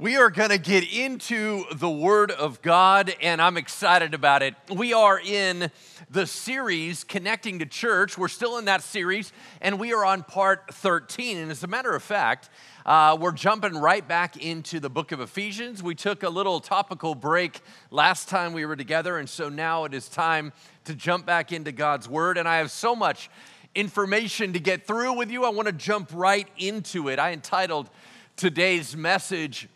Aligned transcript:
We 0.00 0.16
are 0.16 0.30
going 0.30 0.50
to 0.50 0.58
get 0.58 0.88
into 0.94 1.64
the 1.74 1.90
Word 1.90 2.30
of 2.30 2.62
God, 2.62 3.12
and 3.20 3.42
I'm 3.42 3.56
excited 3.56 4.14
about 4.14 4.44
it. 4.44 4.54
We 4.72 4.92
are 4.92 5.18
in 5.18 5.72
the 6.08 6.24
series 6.24 7.02
Connecting 7.02 7.58
to 7.58 7.66
Church. 7.66 8.16
We're 8.16 8.28
still 8.28 8.58
in 8.58 8.66
that 8.66 8.84
series, 8.84 9.32
and 9.60 9.80
we 9.80 9.92
are 9.92 10.04
on 10.04 10.22
part 10.22 10.72
13. 10.72 11.38
And 11.38 11.50
as 11.50 11.64
a 11.64 11.66
matter 11.66 11.96
of 11.96 12.04
fact, 12.04 12.48
uh, 12.86 13.18
we're 13.20 13.32
jumping 13.32 13.74
right 13.74 14.06
back 14.06 14.36
into 14.36 14.78
the 14.78 14.88
book 14.88 15.10
of 15.10 15.18
Ephesians. 15.18 15.82
We 15.82 15.96
took 15.96 16.22
a 16.22 16.30
little 16.30 16.60
topical 16.60 17.16
break 17.16 17.60
last 17.90 18.28
time 18.28 18.52
we 18.52 18.64
were 18.66 18.76
together, 18.76 19.18
and 19.18 19.28
so 19.28 19.48
now 19.48 19.82
it 19.82 19.94
is 19.94 20.08
time 20.08 20.52
to 20.84 20.94
jump 20.94 21.26
back 21.26 21.50
into 21.50 21.72
God's 21.72 22.08
Word. 22.08 22.38
And 22.38 22.46
I 22.46 22.58
have 22.58 22.70
so 22.70 22.94
much 22.94 23.30
information 23.74 24.52
to 24.52 24.60
get 24.60 24.86
through 24.86 25.14
with 25.14 25.32
you. 25.32 25.44
I 25.44 25.48
want 25.48 25.66
to 25.66 25.72
jump 25.72 26.10
right 26.12 26.46
into 26.56 27.08
it. 27.08 27.18
I 27.18 27.32
entitled 27.32 27.90
today's 28.36 28.96
message, 28.96 29.68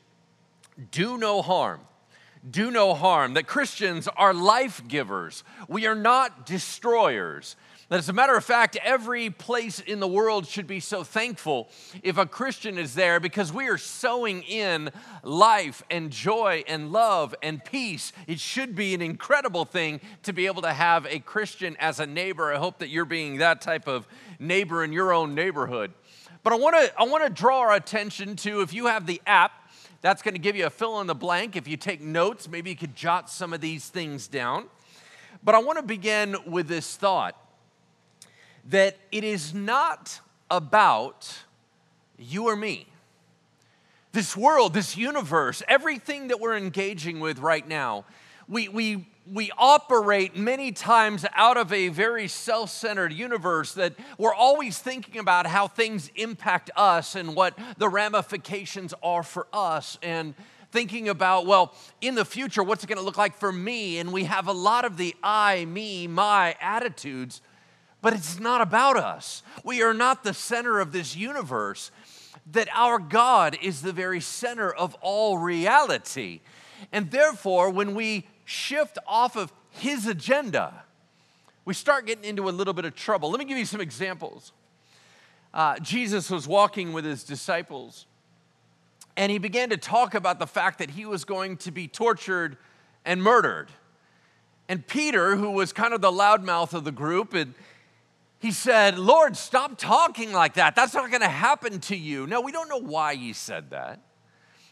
do 0.90 1.18
no 1.18 1.42
harm. 1.42 1.80
Do 2.48 2.70
no 2.70 2.94
harm. 2.94 3.34
That 3.34 3.46
Christians 3.46 4.08
are 4.16 4.34
life 4.34 4.82
givers. 4.88 5.44
We 5.68 5.86
are 5.86 5.94
not 5.94 6.44
destroyers. 6.44 7.54
That 7.88 7.98
as 7.98 8.08
a 8.08 8.14
matter 8.14 8.34
of 8.34 8.44
fact, 8.44 8.76
every 8.82 9.28
place 9.28 9.78
in 9.78 10.00
the 10.00 10.08
world 10.08 10.46
should 10.46 10.66
be 10.66 10.80
so 10.80 11.04
thankful 11.04 11.68
if 12.02 12.16
a 12.16 12.24
Christian 12.26 12.78
is 12.78 12.94
there 12.94 13.20
because 13.20 13.52
we 13.52 13.68
are 13.68 13.76
sowing 13.76 14.42
in 14.44 14.90
life 15.22 15.82
and 15.90 16.10
joy 16.10 16.64
and 16.66 16.90
love 16.90 17.34
and 17.42 17.64
peace. 17.64 18.12
It 18.26 18.40
should 18.40 18.74
be 18.74 18.94
an 18.94 19.02
incredible 19.02 19.64
thing 19.64 20.00
to 20.22 20.32
be 20.32 20.46
able 20.46 20.62
to 20.62 20.72
have 20.72 21.06
a 21.06 21.18
Christian 21.18 21.76
as 21.78 22.00
a 22.00 22.06
neighbor. 22.06 22.52
I 22.52 22.56
hope 22.56 22.78
that 22.78 22.88
you're 22.88 23.04
being 23.04 23.36
that 23.38 23.60
type 23.60 23.86
of 23.86 24.08
neighbor 24.38 24.82
in 24.82 24.92
your 24.92 25.12
own 25.12 25.34
neighborhood. 25.34 25.92
But 26.42 26.54
I 26.54 26.56
want 26.56 26.74
to 26.76 26.98
I 26.98 27.04
want 27.04 27.24
to 27.24 27.30
draw 27.30 27.60
our 27.60 27.74
attention 27.74 28.36
to 28.36 28.62
if 28.62 28.72
you 28.72 28.86
have 28.86 29.06
the 29.06 29.20
app 29.26 29.52
that's 30.02 30.20
going 30.20 30.34
to 30.34 30.40
give 30.40 30.56
you 30.56 30.66
a 30.66 30.70
fill 30.70 31.00
in 31.00 31.06
the 31.06 31.14
blank. 31.14 31.56
If 31.56 31.66
you 31.66 31.76
take 31.76 32.00
notes, 32.00 32.48
maybe 32.48 32.70
you 32.70 32.76
could 32.76 32.94
jot 32.94 33.30
some 33.30 33.52
of 33.52 33.60
these 33.60 33.88
things 33.88 34.26
down. 34.26 34.66
But 35.42 35.54
I 35.54 35.60
want 35.60 35.78
to 35.78 35.84
begin 35.84 36.36
with 36.46 36.68
this 36.68 36.96
thought 36.96 37.36
that 38.68 38.96
it 39.10 39.24
is 39.24 39.54
not 39.54 40.20
about 40.50 41.38
you 42.18 42.48
or 42.48 42.56
me. 42.56 42.86
This 44.12 44.36
world, 44.36 44.74
this 44.74 44.96
universe, 44.96 45.62
everything 45.68 46.28
that 46.28 46.38
we're 46.38 46.56
engaging 46.56 47.18
with 47.18 47.38
right 47.38 47.66
now, 47.66 48.04
we, 48.48 48.68
we 48.68 49.06
we 49.30 49.50
operate 49.56 50.36
many 50.36 50.72
times 50.72 51.24
out 51.34 51.56
of 51.56 51.72
a 51.72 51.88
very 51.88 52.26
self 52.26 52.70
centered 52.70 53.12
universe 53.12 53.74
that 53.74 53.94
we're 54.18 54.34
always 54.34 54.78
thinking 54.78 55.20
about 55.20 55.46
how 55.46 55.68
things 55.68 56.10
impact 56.16 56.70
us 56.76 57.14
and 57.14 57.36
what 57.36 57.56
the 57.78 57.88
ramifications 57.88 58.92
are 59.02 59.22
for 59.22 59.46
us. 59.52 59.98
And 60.02 60.34
thinking 60.72 61.08
about, 61.08 61.46
well, 61.46 61.74
in 62.00 62.14
the 62.14 62.24
future, 62.24 62.62
what's 62.62 62.82
it 62.82 62.86
going 62.86 62.98
to 62.98 63.04
look 63.04 63.18
like 63.18 63.36
for 63.36 63.52
me? 63.52 63.98
And 63.98 64.10
we 64.12 64.24
have 64.24 64.48
a 64.48 64.52
lot 64.52 64.86
of 64.86 64.96
the 64.96 65.14
I, 65.22 65.66
me, 65.66 66.06
my 66.06 66.56
attitudes, 66.60 67.42
but 68.00 68.14
it's 68.14 68.40
not 68.40 68.62
about 68.62 68.96
us. 68.96 69.42
We 69.64 69.82
are 69.82 69.94
not 69.94 70.24
the 70.24 70.34
center 70.34 70.80
of 70.80 70.90
this 70.90 71.14
universe, 71.14 71.90
that 72.50 72.68
our 72.72 72.98
God 72.98 73.56
is 73.62 73.82
the 73.82 73.92
very 73.92 74.20
center 74.20 74.72
of 74.72 74.96
all 75.02 75.38
reality. 75.38 76.40
And 76.90 77.10
therefore, 77.10 77.70
when 77.70 77.94
we 77.94 78.26
shift 78.52 78.98
off 79.06 79.36
of 79.36 79.52
his 79.70 80.06
agenda, 80.06 80.84
we 81.64 81.74
start 81.74 82.06
getting 82.06 82.24
into 82.24 82.48
a 82.48 82.50
little 82.50 82.74
bit 82.74 82.84
of 82.84 82.94
trouble. 82.94 83.30
Let 83.30 83.38
me 83.38 83.44
give 83.44 83.58
you 83.58 83.64
some 83.64 83.80
examples. 83.80 84.52
Uh, 85.54 85.78
Jesus 85.78 86.30
was 86.30 86.46
walking 86.46 86.92
with 86.92 87.04
his 87.04 87.24
disciples, 87.24 88.06
and 89.16 89.32
he 89.32 89.38
began 89.38 89.70
to 89.70 89.76
talk 89.76 90.14
about 90.14 90.38
the 90.38 90.46
fact 90.46 90.78
that 90.78 90.90
he 90.90 91.04
was 91.04 91.24
going 91.24 91.56
to 91.58 91.70
be 91.70 91.88
tortured 91.88 92.56
and 93.04 93.22
murdered. 93.22 93.68
And 94.68 94.86
Peter, 94.86 95.36
who 95.36 95.50
was 95.50 95.72
kind 95.72 95.92
of 95.92 96.00
the 96.00 96.10
loudmouth 96.10 96.72
of 96.72 96.84
the 96.84 96.92
group, 96.92 97.34
and 97.34 97.54
he 98.38 98.50
said, 98.50 98.98
Lord, 98.98 99.36
stop 99.36 99.78
talking 99.78 100.32
like 100.32 100.54
that. 100.54 100.74
That's 100.74 100.94
not 100.94 101.10
going 101.10 101.20
to 101.20 101.28
happen 101.28 101.80
to 101.80 101.96
you. 101.96 102.26
Now, 102.26 102.40
we 102.40 102.52
don't 102.52 102.68
know 102.68 102.80
why 102.80 103.14
he 103.14 103.32
said 103.32 103.70
that. 103.70 104.00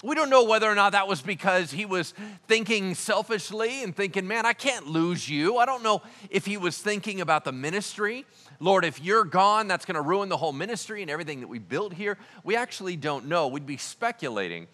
We 0.02 0.14
don't 0.14 0.30
know 0.30 0.44
whether 0.44 0.66
or 0.66 0.74
not 0.74 0.92
that 0.92 1.08
was 1.08 1.20
because 1.20 1.70
he 1.70 1.84
was 1.84 2.14
thinking 2.48 2.94
selfishly 2.94 3.82
and 3.82 3.94
thinking, 3.94 4.26
man, 4.26 4.46
I 4.46 4.54
can't 4.54 4.86
lose 4.86 5.28
you. 5.28 5.58
I 5.58 5.66
don't 5.66 5.82
know 5.82 6.00
if 6.30 6.46
he 6.46 6.56
was 6.56 6.78
thinking 6.78 7.20
about 7.20 7.44
the 7.44 7.52
ministry. 7.52 8.24
Lord, 8.60 8.86
if 8.86 9.02
you're 9.02 9.24
gone, 9.24 9.68
that's 9.68 9.84
going 9.84 9.96
to 9.96 10.00
ruin 10.00 10.30
the 10.30 10.38
whole 10.38 10.52
ministry 10.52 11.02
and 11.02 11.10
everything 11.10 11.40
that 11.40 11.48
we 11.48 11.58
built 11.58 11.92
here. 11.92 12.16
We 12.44 12.56
actually 12.56 12.96
don't 12.96 13.26
know. 13.26 13.48
We'd 13.48 13.66
be 13.66 13.76
speculating. 13.76 14.68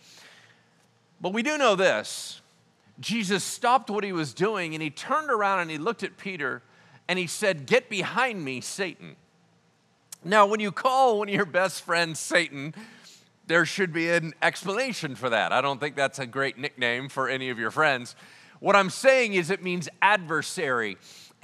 But 1.20 1.32
we 1.32 1.42
do 1.42 1.58
know 1.58 1.74
this 1.74 2.40
Jesus 3.00 3.42
stopped 3.42 3.90
what 3.90 4.04
he 4.04 4.12
was 4.12 4.32
doing 4.32 4.74
and 4.74 4.82
he 4.82 4.90
turned 4.90 5.30
around 5.30 5.60
and 5.60 5.70
he 5.70 5.78
looked 5.78 6.04
at 6.04 6.16
Peter 6.16 6.62
and 7.08 7.18
he 7.18 7.26
said, 7.26 7.66
Get 7.66 7.88
behind 7.88 8.44
me, 8.44 8.60
Satan. 8.60 9.16
Now, 10.24 10.46
when 10.46 10.60
you 10.60 10.72
call 10.72 11.18
one 11.18 11.28
of 11.28 11.34
your 11.34 11.46
best 11.46 11.82
friends 11.82 12.18
Satan, 12.18 12.74
there 13.46 13.64
should 13.64 13.92
be 13.92 14.10
an 14.10 14.34
explanation 14.42 15.14
for 15.14 15.30
that. 15.30 15.52
I 15.52 15.60
don't 15.60 15.78
think 15.80 15.96
that's 15.96 16.18
a 16.18 16.26
great 16.26 16.58
nickname 16.58 17.08
for 17.08 17.28
any 17.28 17.50
of 17.50 17.58
your 17.58 17.70
friends. 17.70 18.16
What 18.60 18.74
I'm 18.74 18.90
saying 18.90 19.34
is 19.34 19.50
it 19.50 19.62
means 19.62 19.88
adversary. 20.02 20.96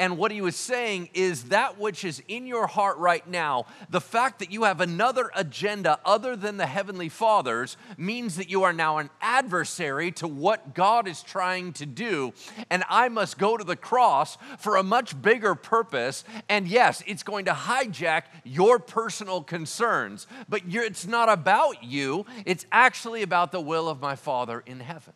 And 0.03 0.19
what 0.19 0.33
he 0.33 0.41
was 0.41 0.57
saying 0.57 1.11
is 1.15 1.45
that 1.45 1.79
which 1.79 2.05
is 2.05 2.25
in 2.27 2.45
your 2.49 2.67
heart 2.67 2.99
right 2.99 3.25
now, 3.25 3.67
the 3.89 4.01
fact 4.01 4.41
that 4.41 4.51
you 4.51 4.65
have 4.65 4.81
another 4.81 5.31
agenda 5.33 6.01
other 6.05 6.35
than 6.35 6.57
the 6.57 6.67
Heavenly 6.67 7.09
Father's, 7.09 7.77
means 7.97 8.35
that 8.35 8.51
you 8.51 8.65
are 8.65 8.73
now 8.73 8.99
an 8.99 9.11
adversary 9.21 10.11
to 10.11 10.27
what 10.27 10.75
God 10.75 11.07
is 11.07 11.23
trying 11.23 11.73
to 11.75 11.87
do. 11.87 12.33
And 12.69 12.83
I 12.89 13.11
must 13.11 13.39
go 13.39 13.57
to 13.57 13.63
the 13.63 13.77
cross 13.77 14.39
for 14.59 14.75
a 14.75 14.83
much 14.83 15.23
bigger 15.23 15.55
purpose. 15.55 16.25
And 16.49 16.67
yes, 16.67 17.05
it's 17.07 17.23
going 17.23 17.45
to 17.45 17.53
hijack 17.53 18.23
your 18.43 18.81
personal 18.81 19.41
concerns, 19.41 20.27
but 20.49 20.63
it's 20.67 21.07
not 21.07 21.29
about 21.29 21.85
you, 21.85 22.27
it's 22.45 22.67
actually 22.73 23.23
about 23.23 23.53
the 23.53 23.61
will 23.61 23.89
of 23.89 24.01
my 24.01 24.17
Father 24.17 24.65
in 24.67 24.81
heaven. 24.81 25.13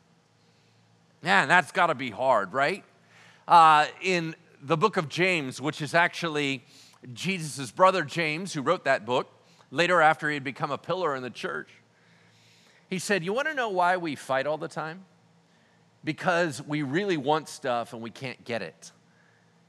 Man, 1.23 1.49
that's 1.49 1.73
got 1.73 1.89
to 1.89 1.97
be 1.97 2.11
hard, 2.11 2.53
right? 2.53 2.85
Uh, 3.49 3.87
in 4.01 4.37
the 4.63 4.77
book 4.77 4.97
of 4.97 5.09
James, 5.09 5.61
which 5.61 5.83
is 5.83 5.95
actually 5.95 6.65
Jesus' 7.13 7.71
brother 7.71 8.03
James, 8.05 8.53
who 8.53 8.63
wrote 8.63 8.85
that 8.85 9.07
book, 9.07 9.29
later 9.71 10.01
after 10.01 10.29
he 10.29 10.35
had 10.35 10.45
become 10.45 10.71
a 10.71 10.79
pillar 10.79 11.15
in 11.15 11.23
the 11.23 11.31
church. 11.31 11.71
He 12.89 12.99
said, 12.99 13.25
You 13.25 13.33
want 13.33 13.49
to 13.49 13.55
know 13.55 13.69
why 13.69 13.97
we 13.97 14.15
fight 14.15 14.47
all 14.47 14.59
the 14.59 14.69
time? 14.69 15.05
Because 16.05 16.63
we 16.63 16.83
really 16.83 17.17
want 17.17 17.49
stuff 17.49 17.93
and 17.93 18.01
we 18.01 18.11
can't 18.11 18.45
get 18.45 18.63
it. 18.63 18.93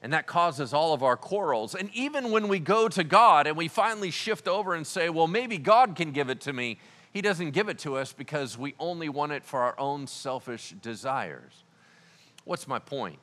And 0.01 0.13
that 0.13 0.27
causes 0.27 0.73
all 0.73 0.93
of 0.93 1.01
our 1.01 1.17
quarrels. 1.17 1.73
And 1.73 1.89
even 1.93 2.31
when 2.31 2.47
we 2.47 2.59
go 2.59 2.87
to 2.87 3.03
God 3.03 3.47
and 3.47 3.57
we 3.57 3.67
finally 3.67 4.11
shift 4.11 4.47
over 4.47 4.75
and 4.75 4.85
say, 4.85 5.09
Well, 5.09 5.27
maybe 5.27 5.57
God 5.57 5.95
can 5.95 6.11
give 6.11 6.29
it 6.29 6.41
to 6.41 6.53
me, 6.53 6.79
He 7.11 7.21
doesn't 7.21 7.51
give 7.51 7.69
it 7.69 7.79
to 7.79 7.97
us 7.97 8.13
because 8.13 8.57
we 8.57 8.75
only 8.79 9.09
want 9.09 9.31
it 9.31 9.43
for 9.43 9.61
our 9.61 9.79
own 9.79 10.07
selfish 10.07 10.75
desires. 10.81 11.63
What's 12.45 12.67
my 12.67 12.79
point? 12.79 13.19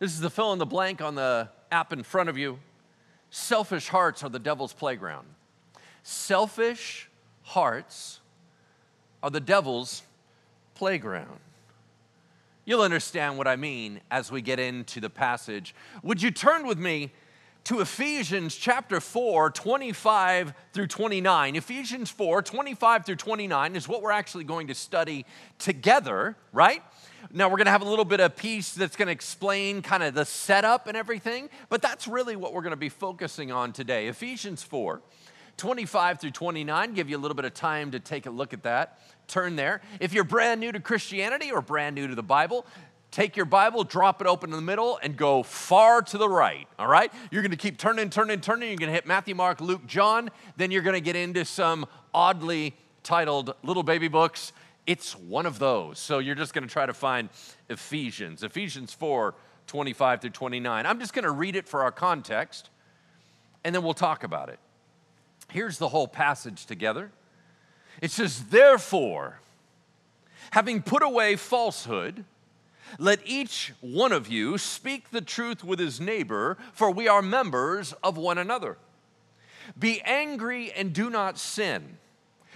This 0.00 0.12
is 0.12 0.20
the 0.20 0.30
fill 0.30 0.54
in 0.54 0.58
the 0.58 0.64
blank 0.64 1.02
on 1.02 1.14
the 1.14 1.50
app 1.70 1.92
in 1.92 2.02
front 2.02 2.30
of 2.30 2.38
you. 2.38 2.58
Selfish 3.28 3.88
hearts 3.88 4.24
are 4.24 4.30
the 4.30 4.38
devil's 4.38 4.72
playground. 4.72 5.26
Selfish 6.02 7.10
hearts 7.42 8.20
are 9.22 9.28
the 9.28 9.40
devil's 9.40 10.02
playground. 10.74 11.38
You'll 12.64 12.80
understand 12.80 13.36
what 13.36 13.46
I 13.46 13.56
mean 13.56 14.00
as 14.10 14.32
we 14.32 14.40
get 14.40 14.58
into 14.58 15.00
the 15.00 15.10
passage. 15.10 15.74
Would 16.02 16.22
you 16.22 16.30
turn 16.30 16.66
with 16.66 16.78
me 16.78 17.12
to 17.64 17.80
Ephesians 17.80 18.56
chapter 18.56 19.00
4, 19.00 19.50
25 19.50 20.54
through 20.72 20.86
29? 20.86 21.56
Ephesians 21.56 22.08
4, 22.08 22.40
25 22.40 23.04
through 23.04 23.16
29 23.16 23.76
is 23.76 23.86
what 23.86 24.00
we're 24.00 24.12
actually 24.12 24.44
going 24.44 24.68
to 24.68 24.74
study 24.74 25.26
together, 25.58 26.36
right? 26.54 26.82
Now, 27.32 27.48
we're 27.48 27.56
going 27.56 27.66
to 27.66 27.72
have 27.72 27.82
a 27.82 27.88
little 27.88 28.04
bit 28.04 28.20
of 28.20 28.36
piece 28.36 28.72
that's 28.72 28.96
going 28.96 29.06
to 29.06 29.12
explain 29.12 29.82
kind 29.82 30.02
of 30.02 30.14
the 30.14 30.24
setup 30.24 30.86
and 30.86 30.96
everything, 30.96 31.48
but 31.68 31.82
that's 31.82 32.08
really 32.08 32.36
what 32.36 32.52
we're 32.52 32.62
going 32.62 32.72
to 32.72 32.76
be 32.76 32.88
focusing 32.88 33.52
on 33.52 33.72
today. 33.72 34.08
Ephesians 34.08 34.62
4, 34.62 35.00
25 35.56 36.20
through 36.20 36.30
29, 36.30 36.94
give 36.94 37.10
you 37.10 37.16
a 37.16 37.20
little 37.20 37.34
bit 37.34 37.44
of 37.44 37.54
time 37.54 37.90
to 37.90 38.00
take 38.00 38.26
a 38.26 38.30
look 38.30 38.52
at 38.52 38.62
that. 38.62 38.98
Turn 39.28 39.56
there. 39.56 39.80
If 40.00 40.12
you're 40.12 40.24
brand 40.24 40.60
new 40.60 40.72
to 40.72 40.80
Christianity 40.80 41.52
or 41.52 41.60
brand 41.60 41.94
new 41.94 42.08
to 42.08 42.14
the 42.14 42.22
Bible, 42.22 42.66
take 43.10 43.36
your 43.36 43.46
Bible, 43.46 43.84
drop 43.84 44.20
it 44.20 44.26
open 44.26 44.50
in 44.50 44.56
the 44.56 44.62
middle, 44.62 44.98
and 45.02 45.16
go 45.16 45.42
far 45.42 46.02
to 46.02 46.18
the 46.18 46.28
right. 46.28 46.66
All 46.78 46.86
right? 46.86 47.12
You're 47.30 47.42
going 47.42 47.50
to 47.50 47.56
keep 47.56 47.78
turning, 47.78 48.10
turning, 48.10 48.40
turning. 48.40 48.70
You're 48.70 48.78
going 48.78 48.88
to 48.88 48.94
hit 48.94 49.06
Matthew, 49.06 49.34
Mark, 49.34 49.60
Luke, 49.60 49.86
John. 49.86 50.30
Then 50.56 50.70
you're 50.70 50.82
going 50.82 50.94
to 50.94 51.00
get 51.00 51.16
into 51.16 51.44
some 51.44 51.86
oddly 52.14 52.74
titled 53.02 53.54
little 53.62 53.82
baby 53.82 54.08
books 54.08 54.52
it's 54.86 55.14
one 55.14 55.46
of 55.46 55.58
those. 55.58 55.98
So 55.98 56.18
you're 56.18 56.34
just 56.34 56.54
going 56.54 56.66
to 56.66 56.72
try 56.72 56.86
to 56.86 56.94
find 56.94 57.28
Ephesians, 57.68 58.42
Ephesians 58.42 58.92
4 58.92 59.34
25 59.66 60.20
through 60.20 60.30
29. 60.30 60.84
I'm 60.84 60.98
just 60.98 61.12
going 61.12 61.24
to 61.24 61.30
read 61.30 61.54
it 61.54 61.68
for 61.68 61.82
our 61.84 61.92
context, 61.92 62.70
and 63.62 63.72
then 63.72 63.84
we'll 63.84 63.94
talk 63.94 64.24
about 64.24 64.48
it. 64.48 64.58
Here's 65.52 65.78
the 65.78 65.88
whole 65.88 66.08
passage 66.08 66.66
together. 66.66 67.12
It 68.02 68.10
says, 68.10 68.46
Therefore, 68.46 69.38
Having 70.52 70.82
put 70.82 71.02
away 71.02 71.36
falsehood, 71.36 72.24
let 72.98 73.20
each 73.24 73.72
one 73.80 74.12
of 74.12 74.28
you 74.28 74.58
speak 74.58 75.10
the 75.10 75.20
truth 75.20 75.62
with 75.62 75.78
his 75.78 76.00
neighbor, 76.00 76.58
for 76.72 76.90
we 76.90 77.06
are 77.06 77.22
members 77.22 77.92
of 78.02 78.16
one 78.16 78.38
another. 78.38 78.76
Be 79.78 80.00
angry 80.02 80.72
and 80.72 80.92
do 80.92 81.08
not 81.08 81.38
sin. 81.38 81.98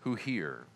who 0.00 0.14
hear. 0.14 0.66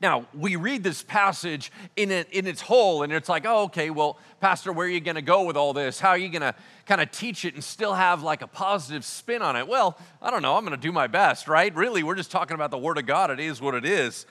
Now, 0.00 0.26
we 0.34 0.56
read 0.56 0.82
this 0.82 1.02
passage 1.02 1.72
in, 1.96 2.10
it, 2.10 2.28
in 2.30 2.46
its 2.46 2.60
whole, 2.60 3.02
and 3.02 3.12
it's 3.12 3.28
like, 3.28 3.46
oh, 3.46 3.64
okay, 3.64 3.90
well, 3.90 4.18
Pastor, 4.40 4.72
where 4.72 4.86
are 4.86 4.90
you 4.90 5.00
going 5.00 5.14
to 5.14 5.22
go 5.22 5.44
with 5.44 5.56
all 5.56 5.72
this? 5.72 6.00
How 6.00 6.10
are 6.10 6.18
you 6.18 6.28
going 6.28 6.42
to 6.42 6.54
kind 6.84 7.00
of 7.00 7.10
teach 7.10 7.44
it 7.44 7.54
and 7.54 7.62
still 7.62 7.94
have 7.94 8.22
like 8.22 8.42
a 8.42 8.46
positive 8.46 9.04
spin 9.04 9.40
on 9.40 9.56
it? 9.56 9.66
Well, 9.66 9.96
I 10.20 10.30
don't 10.30 10.42
know. 10.42 10.56
I'm 10.56 10.64
going 10.64 10.78
to 10.78 10.82
do 10.82 10.92
my 10.92 11.06
best, 11.06 11.48
right? 11.48 11.74
Really, 11.74 12.02
we're 12.02 12.16
just 12.16 12.30
talking 12.30 12.54
about 12.54 12.70
the 12.70 12.78
Word 12.78 12.98
of 12.98 13.06
God. 13.06 13.30
It 13.30 13.40
is 13.40 13.62
what 13.62 13.74
it 13.74 13.84
is. 13.84 14.26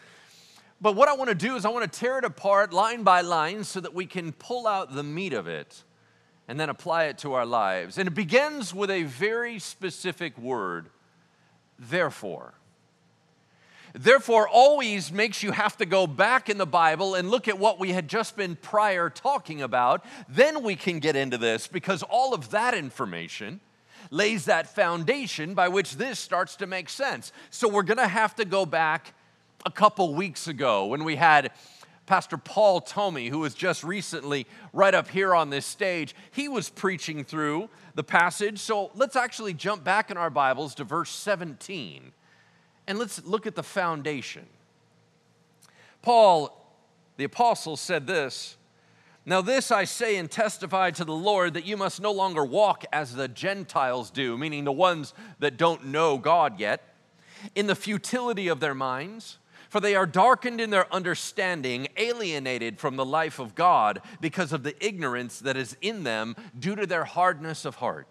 But 0.82 0.96
what 0.96 1.08
I 1.08 1.14
want 1.14 1.30
to 1.30 1.36
do 1.36 1.56
is 1.56 1.66
I 1.66 1.70
want 1.70 1.92
to 1.92 2.00
tear 2.00 2.20
it 2.20 2.26
apart 2.26 2.74
line 2.74 3.04
by 3.04 3.22
line 3.22 3.64
so 3.64 3.80
that 3.80 3.94
we 3.94 4.06
can 4.06 4.34
pull 4.34 4.68
out 4.68 4.94
the 4.94 5.04
meat 5.04 5.34
of 5.34 5.48
it 5.48 5.84
and 6.48 6.60
then 6.60 6.70
apply 6.70 7.06
it 7.06 7.18
to 7.20 7.34
our 7.34 7.46
lives. 7.46 7.98
And 7.98 8.08
it 8.08 8.14
begins 8.14 8.74
with 8.74 8.92
a 8.92 9.04
very 9.04 9.60
specific 9.60 10.38
word, 10.38 10.90
therefore. 11.80 12.54
Therefore, 13.94 14.48
always 14.48 15.12
makes 15.12 15.44
you 15.44 15.52
have 15.52 15.78
to 15.78 15.86
go 15.86 16.08
back 16.08 16.50
in 16.50 16.58
the 16.58 16.66
Bible 16.66 17.14
and 17.14 17.30
look 17.30 17.48
at 17.48 17.60
what 17.60 17.80
we 17.80 17.90
had 17.90 18.08
just 18.08 18.36
been 18.36 18.56
prior 18.56 19.08
talking 19.10 19.62
about. 19.62 20.04
Then 20.28 20.64
we 20.64 20.76
can 20.76 20.98
get 20.98 21.16
into 21.16 21.38
this 21.38 21.68
because 21.68 22.02
all 22.02 22.34
of 22.34 22.50
that 22.50 22.74
information 22.74 23.60
lays 24.10 24.46
that 24.46 24.74
foundation 24.74 25.54
by 25.54 25.68
which 25.68 25.98
this 25.98 26.18
starts 26.18 26.56
to 26.58 26.68
make 26.68 26.90
sense. 26.90 27.32
So 27.52 27.70
we're 27.70 27.84
going 27.84 27.98
to 27.98 28.08
have 28.08 28.36
to 28.36 28.46
go 28.46 28.66
back 28.66 29.14
a 29.64 29.72
couple 29.72 30.16
weeks 30.16 30.48
ago 30.48 30.88
when 30.88 31.04
we 31.04 31.16
had 31.16 31.52
Pastor 32.08 32.38
Paul 32.38 32.82
Tomey, 32.82 33.30
who 33.30 33.40
was 33.40 33.54
just 33.54 33.84
recently 33.84 34.48
right 34.74 34.94
up 34.94 35.08
here 35.08 35.36
on 35.36 35.52
this 35.52 35.68
stage. 35.68 36.16
He 36.32 36.50
was 36.50 36.68
preaching 36.68 37.24
through 37.24 37.70
the 37.94 38.04
passage. 38.04 38.60
So 38.60 38.90
let's 38.96 39.16
actually 39.16 39.54
jump 39.54 39.84
back 39.84 40.10
in 40.10 40.18
our 40.18 40.32
Bibles 40.32 40.76
to 40.76 40.84
verse 40.84 41.12
17 41.12 42.12
and 42.88 43.00
let's 43.00 43.24
look 43.24 43.48
at 43.48 43.56
the 43.56 43.64
foundation. 43.64 44.46
Paul, 46.02 46.76
the 47.18 47.24
apostle, 47.24 47.78
said 47.78 48.08
this. 48.08 48.58
Now, 49.26 49.42
this 49.42 49.72
I 49.72 49.86
say 49.86 50.18
and 50.18 50.30
testify 50.30 50.92
to 50.92 51.06
the 51.06 51.14
Lord 51.14 51.54
that 51.54 51.66
you 51.66 51.78
must 51.78 52.02
no 52.02 52.12
longer 52.12 52.44
walk 52.44 52.84
as 52.92 53.16
the 53.16 53.30
Gentiles 53.30 54.12
do, 54.12 54.38
meaning 54.38 54.66
the 54.66 54.72
ones 54.72 55.14
that 55.40 55.56
don't 55.56 55.86
know 55.86 56.18
God 56.18 56.60
yet, 56.60 56.96
in 57.56 57.68
the 57.68 57.76
futility 57.76 58.50
of 58.50 58.60
their 58.60 58.76
minds 58.76 59.38
for 59.74 59.80
they 59.80 59.96
are 59.96 60.06
darkened 60.06 60.62
in 60.62 60.70
their 60.70 60.94
understanding, 60.94 61.88
alienated 61.98 62.78
from 62.78 62.96
the 62.96 63.04
life 63.04 63.40
of 63.40 63.56
God 63.56 64.04
because 64.22 64.54
of 64.54 64.62
the 64.62 64.76
ignorance 64.86 65.40
that 65.40 65.58
is 65.58 65.76
in 65.82 66.04
them 66.04 66.36
due 66.60 66.76
to 66.76 66.86
their 66.86 67.06
hardness 67.06 67.66
of 67.66 67.78
heart. 67.78 68.06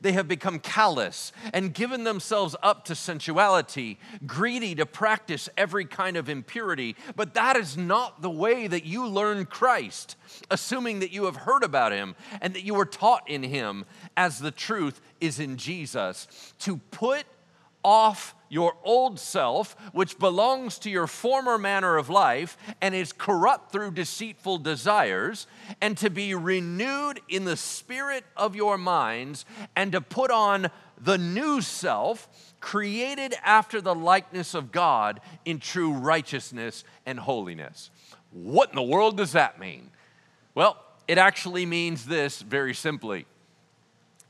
They 0.00 0.12
have 0.12 0.28
become 0.28 0.58
callous 0.58 1.32
and 1.52 1.74
given 1.74 2.04
themselves 2.04 2.56
up 2.62 2.84
to 2.86 2.94
sensuality, 2.94 3.98
greedy 4.26 4.74
to 4.76 4.86
practice 4.86 5.48
every 5.56 5.84
kind 5.84 6.16
of 6.16 6.28
impurity. 6.28 6.96
But 7.16 7.34
that 7.34 7.56
is 7.56 7.76
not 7.76 8.22
the 8.22 8.30
way 8.30 8.66
that 8.66 8.84
you 8.84 9.06
learn 9.06 9.46
Christ, 9.46 10.16
assuming 10.50 11.00
that 11.00 11.12
you 11.12 11.24
have 11.24 11.36
heard 11.36 11.62
about 11.62 11.92
him 11.92 12.14
and 12.40 12.54
that 12.54 12.64
you 12.64 12.74
were 12.74 12.86
taught 12.86 13.28
in 13.28 13.42
him 13.42 13.84
as 14.16 14.38
the 14.38 14.50
truth 14.50 15.00
is 15.20 15.38
in 15.38 15.56
Jesus. 15.56 16.26
To 16.60 16.78
put 16.90 17.24
off 17.82 18.34
your 18.54 18.76
old 18.84 19.18
self, 19.18 19.74
which 19.92 20.16
belongs 20.16 20.78
to 20.78 20.88
your 20.88 21.08
former 21.08 21.58
manner 21.58 21.96
of 21.96 22.08
life 22.08 22.56
and 22.80 22.94
is 22.94 23.12
corrupt 23.12 23.72
through 23.72 23.90
deceitful 23.90 24.58
desires, 24.58 25.48
and 25.80 25.98
to 25.98 26.08
be 26.08 26.36
renewed 26.36 27.20
in 27.28 27.44
the 27.44 27.56
spirit 27.56 28.24
of 28.36 28.54
your 28.54 28.78
minds, 28.78 29.44
and 29.74 29.90
to 29.90 30.00
put 30.00 30.30
on 30.30 30.68
the 30.96 31.18
new 31.18 31.60
self, 31.60 32.28
created 32.60 33.34
after 33.44 33.80
the 33.80 33.94
likeness 33.94 34.54
of 34.54 34.70
God 34.70 35.20
in 35.44 35.58
true 35.58 35.92
righteousness 35.92 36.84
and 37.04 37.18
holiness. 37.18 37.90
What 38.30 38.70
in 38.70 38.76
the 38.76 38.82
world 38.82 39.16
does 39.16 39.32
that 39.32 39.58
mean? 39.58 39.90
Well, 40.54 40.80
it 41.08 41.18
actually 41.18 41.66
means 41.66 42.06
this 42.06 42.40
very 42.40 42.72
simply 42.72 43.26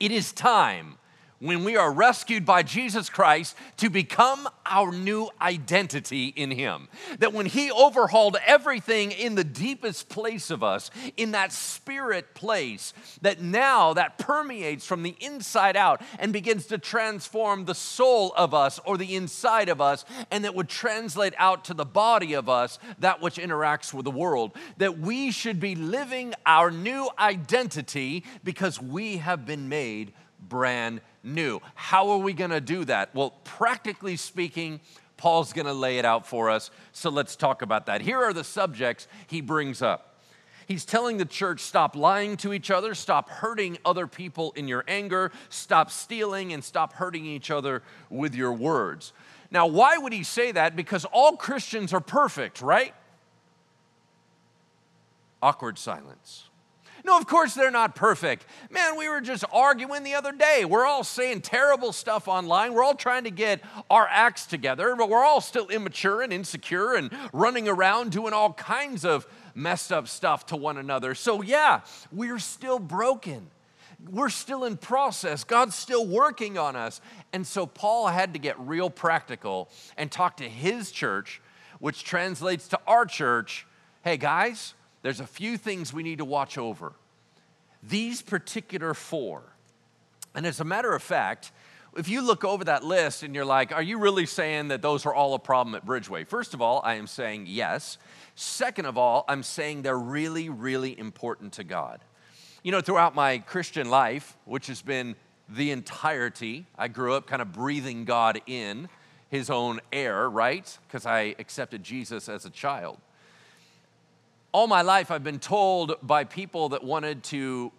it 0.01 0.11
is 0.11 0.33
time 0.33 0.97
when 1.45 1.63
we 1.63 1.77
are 1.77 1.93
rescued 1.93 2.47
by 2.47 2.63
Jesus 2.63 3.11
Christ 3.11 3.55
to 3.77 3.91
become 3.91 4.49
our 4.65 4.91
new 4.91 5.29
identity 5.43 6.29
in 6.29 6.51
Him. 6.51 6.89
That 7.19 7.35
when 7.35 7.45
He 7.45 7.71
overhauled 7.71 8.39
everything 8.47 9.13
in 9.13 9.35
the 9.35 9.45
deepest 9.45 10.09
place 10.09 10.51
of 10.51 10.63
us, 10.63 10.91
in 11.19 11.33
that 11.33 11.53
spirit 11.53 12.35
place, 12.35 12.95
that 13.21 13.43
now 13.43 13.93
that 13.93 14.17
permeates 14.17 14.87
from 14.87 15.03
the 15.03 15.15
inside 15.21 15.77
out 15.77 16.01
and 16.19 16.33
begins 16.33 16.65
to 16.67 16.79
transform 16.79 17.67
the 17.67 17.75
soul 17.75 18.33
of 18.39 18.55
us 18.55 18.81
or 18.87 18.97
the 18.97 19.15
inside 19.15 19.69
of 19.69 19.83
us, 19.83 20.07
and 20.31 20.45
that 20.45 20.55
would 20.55 20.71
translate 20.71 21.35
out 21.37 21.67
to 21.67 21.75
the 21.75 21.85
body 21.85 22.33
of 22.33 22.49
us, 22.49 22.79
that 23.01 23.21
which 23.21 23.37
interacts 23.37 23.93
with 23.93 24.07
the 24.07 24.11
world. 24.11 24.53
That 24.79 24.99
we 24.99 25.31
should 25.31 25.61
be 25.61 25.75
living 25.75 26.33
our 26.47 26.71
new 26.71 27.11
identity 27.19 28.25
because 28.43 28.81
we 28.81 29.19
have 29.19 29.45
been 29.45 29.69
made 29.69 30.15
brand 30.49 31.01
new. 31.23 31.61
How 31.75 32.11
are 32.11 32.19
we 32.19 32.33
going 32.33 32.51
to 32.51 32.61
do 32.61 32.85
that? 32.85 33.15
Well, 33.15 33.31
practically 33.45 34.17
speaking, 34.17 34.81
Paul's 35.17 35.53
going 35.53 35.67
to 35.67 35.73
lay 35.73 35.99
it 35.99 36.05
out 36.05 36.27
for 36.27 36.51
us. 36.51 36.71
So 36.93 37.11
let's 37.11 37.37
talk 37.37 37.63
about 37.63 37.87
that. 37.87 38.01
Here 38.01 38.19
are 38.19 38.33
the 38.33 38.45
subjects 38.45 39.09
he 39.27 39.41
brings 39.41 39.83
up. 39.83 40.11
He's 40.67 40.85
telling 40.85 41.19
the 41.19 41.25
church 41.25 41.61
stop 41.61 41.95
lying 41.95 42.37
to 42.39 42.53
each 42.53 42.71
other, 42.71 42.95
stop 42.95 43.29
hurting 43.29 43.79
other 43.85 44.07
people 44.07 44.53
in 44.57 44.67
your 44.67 44.85
anger, 44.89 45.31
stop 45.51 45.91
stealing, 45.91 46.53
and 46.53 46.65
stop 46.65 46.95
hurting 46.95 47.27
each 47.27 47.51
other 47.51 47.83
with 48.09 48.35
your 48.35 48.53
words. 48.53 49.13
Now, 49.51 49.67
why 49.67 49.99
would 49.99 50.13
he 50.13 50.25
say 50.25 50.53
that? 50.53 50.75
Because 50.75 51.05
all 51.05 51.37
Christians 51.37 51.93
are 51.93 52.01
perfect, 52.01 52.63
right? 52.63 52.95
Awkward 55.43 55.79
silence. 55.79 56.49
No, 57.05 57.19
of 57.19 57.27
course 57.27 57.53
they're 57.53 57.71
not 57.71 57.95
perfect. 57.95 58.47
Man, 58.71 58.97
we 58.97 59.11
were 59.11 59.21
just 59.21 59.45
arguing 59.53 60.05
the 60.05 60.15
other 60.15 60.33
day. 60.33 60.65
We're 60.65 60.87
all 60.87 61.05
saying 61.05 61.43
terrible 61.43 61.93
stuff 61.93 62.29
online. 62.29 62.73
We're 62.73 62.83
all 62.83 62.95
trying 62.95 63.25
to 63.25 63.31
get 63.31 63.61
our 63.91 64.09
acts 64.11 64.47
together, 64.47 64.97
but 64.97 65.11
we're 65.11 65.23
all 65.23 65.43
still 65.43 65.69
immature 65.69 66.23
and 66.23 66.33
insecure 66.33 66.95
and 66.95 67.11
running 67.35 67.69
around 67.69 68.13
doing 68.13 68.33
all 68.33 68.55
kinds 68.55 69.05
of 69.05 69.27
messed 69.55 69.93
up 69.93 70.09
stuff 70.09 70.47
to 70.47 70.57
one 70.57 70.79
another. 70.79 71.15
So, 71.15 71.43
yeah, 71.43 71.83
we're 72.11 72.39
still 72.39 72.79
broken. 72.79 73.49
We're 74.11 74.31
still 74.31 74.65
in 74.65 74.79
process. 74.79 75.45
God's 75.45 75.75
still 75.75 76.07
working 76.07 76.57
on 76.57 76.75
us. 76.75 77.03
And 77.35 77.47
so, 77.47 77.67
Paul 77.67 78.07
had 78.09 78.33
to 78.33 78.39
get 78.39 78.59
real 78.59 78.89
practical 78.89 79.69
and 79.99 80.11
talk 80.11 80.39
to 80.39 80.49
his 80.49 80.91
church, 80.91 81.43
which 81.81 82.03
translates 82.03 82.67
to 82.69 82.81
our 82.87 83.05
church 83.05 83.67
hey, 84.05 84.19
guys, 84.19 84.75
there's 85.05 85.21
a 85.21 85.27
few 85.27 85.59
things 85.59 85.93
we 85.93 86.03
need 86.03 86.17
to 86.17 86.25
watch 86.25 86.57
over. 86.57 86.95
These 87.83 88.23
particular 88.23 88.95
four. 88.95 89.43
And 90.35 90.47
as 90.47 90.61
a 90.61 90.65
matter 90.65 90.95
of 90.95 91.03
fact, 91.03 91.53
if 91.95 92.09
you 92.09 92.23
look 92.23 92.43
over 92.43 92.65
that 92.65 92.83
list 92.83 93.23
and 93.23 93.35
you're 93.35 93.45
like, 93.45 93.71
are 93.71 93.83
you 93.83 93.99
really 93.99 94.25
saying 94.25 94.69
that 94.69 94.81
those 94.81 95.05
are 95.05 95.13
all 95.13 95.35
a 95.35 95.39
problem 95.39 95.75
at 95.75 95.85
Bridgeway? 95.85 96.27
First 96.27 96.55
of 96.55 96.63
all, 96.63 96.81
I 96.83 96.95
am 96.95 97.07
saying 97.07 97.45
yes. 97.49 97.99
Second 98.35 98.87
of 98.87 98.97
all, 98.97 99.27
I'm 99.29 99.43
saying 99.43 99.83
they're 99.83 99.99
really, 99.99 100.49
really 100.49 100.99
important 100.99 101.53
to 101.53 101.65
God. 101.65 102.01
You 102.63 102.73
know, 102.73 102.81
throughout 102.81 103.15
my 103.15 103.37
Christian 103.41 103.91
life, 103.91 104.39
which 104.47 104.69
has 104.69 104.81
been 104.81 105.17
the 105.51 105.71
entirety, 105.71 106.65
I 106.79 106.89
grew 106.89 107.13
up 107.13 107.27
kind 107.27 107.43
of 107.43 107.53
breathing 107.53 108.07
God 108.07 108.41
in 108.47 108.89
his 109.29 109.51
own 109.51 109.83
air, 109.93 110.31
right? 110.31 110.79
Because 110.89 111.05
I 111.05 111.35
accepted 111.39 111.83
Jesus 111.83 112.31
as 112.31 112.47
a 112.47 112.51
child 112.51 112.97
all 114.55 114.69
my 114.69 114.83
life 114.83 115.11
I've 115.11 115.25
been 115.25 115.41
told 115.41 115.97
by 116.01 116.23
people 116.23 116.69
that 116.69 116.85
wanted 116.85 117.25
to 117.25 117.73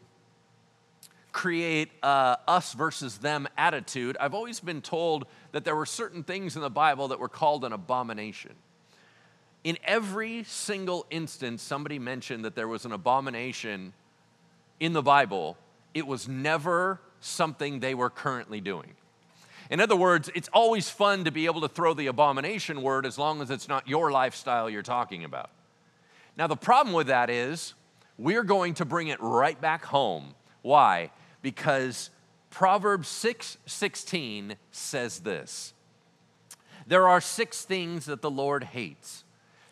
create 1.31 1.89
a 2.03 2.37
us 2.49 2.73
versus 2.73 3.17
them 3.19 3.47
attitude, 3.57 4.17
I've 4.19 4.33
always 4.33 4.59
been 4.59 4.81
told 4.81 5.25
that 5.53 5.63
there 5.63 5.75
were 5.75 5.85
certain 5.85 6.21
things 6.21 6.57
in 6.57 6.61
the 6.61 6.69
Bible 6.69 7.07
that 7.07 7.19
were 7.19 7.29
called 7.29 7.63
an 7.63 7.71
abomination. 7.71 8.55
in 9.65 9.79
every 9.83 10.43
single 10.43 11.07
instance 11.09 11.61
somebody 11.61 11.97
mentioned 11.97 12.45
that 12.45 12.55
there 12.55 12.67
was 12.67 12.85
an 12.85 12.91
abomination 12.91 13.93
in 14.79 14.93
the 14.93 15.01
Bible, 15.01 15.57
it 15.95 16.05
was 16.05 16.27
never 16.27 17.01
something 17.19 17.79
they 17.79 17.95
were 17.95 18.11
currently 18.11 18.61
doing. 18.61 18.93
In 19.71 19.79
other 19.79 19.95
words, 19.95 20.29
it's 20.35 20.49
always 20.53 20.87
fun 20.87 21.23
to 21.23 21.31
be 21.31 21.47
able 21.47 21.61
to 21.61 21.67
throw 21.67 21.95
the 21.95 22.05
abomination 22.05 22.83
word 22.83 23.07
as 23.07 23.17
long 23.17 23.41
as 23.41 23.49
it's 23.49 23.67
not 23.67 23.87
your 23.87 24.11
lifestyle 24.11 24.69
you're 24.69 24.83
talking 24.83 25.23
about. 25.23 25.49
Now, 26.37 26.47
the 26.47 26.55
problem 26.55 26.93
with 26.93 27.07
that 27.07 27.29
is 27.29 27.73
we're 28.17 28.43
going 28.43 28.75
to 28.75 28.85
bring 28.85 29.07
it 29.07 29.21
right 29.21 29.59
back 29.59 29.85
home. 29.85 30.35
Why? 30.61 31.11
Because 31.41 32.09
Proverbs 32.49 33.07
6 33.07 33.57
16 33.65 34.55
says 34.71 35.19
this 35.19 35.73
There 36.87 37.07
are 37.07 37.21
six 37.21 37.63
things 37.63 38.05
that 38.05 38.21
the 38.21 38.31
Lord 38.31 38.63
hates 38.63 39.23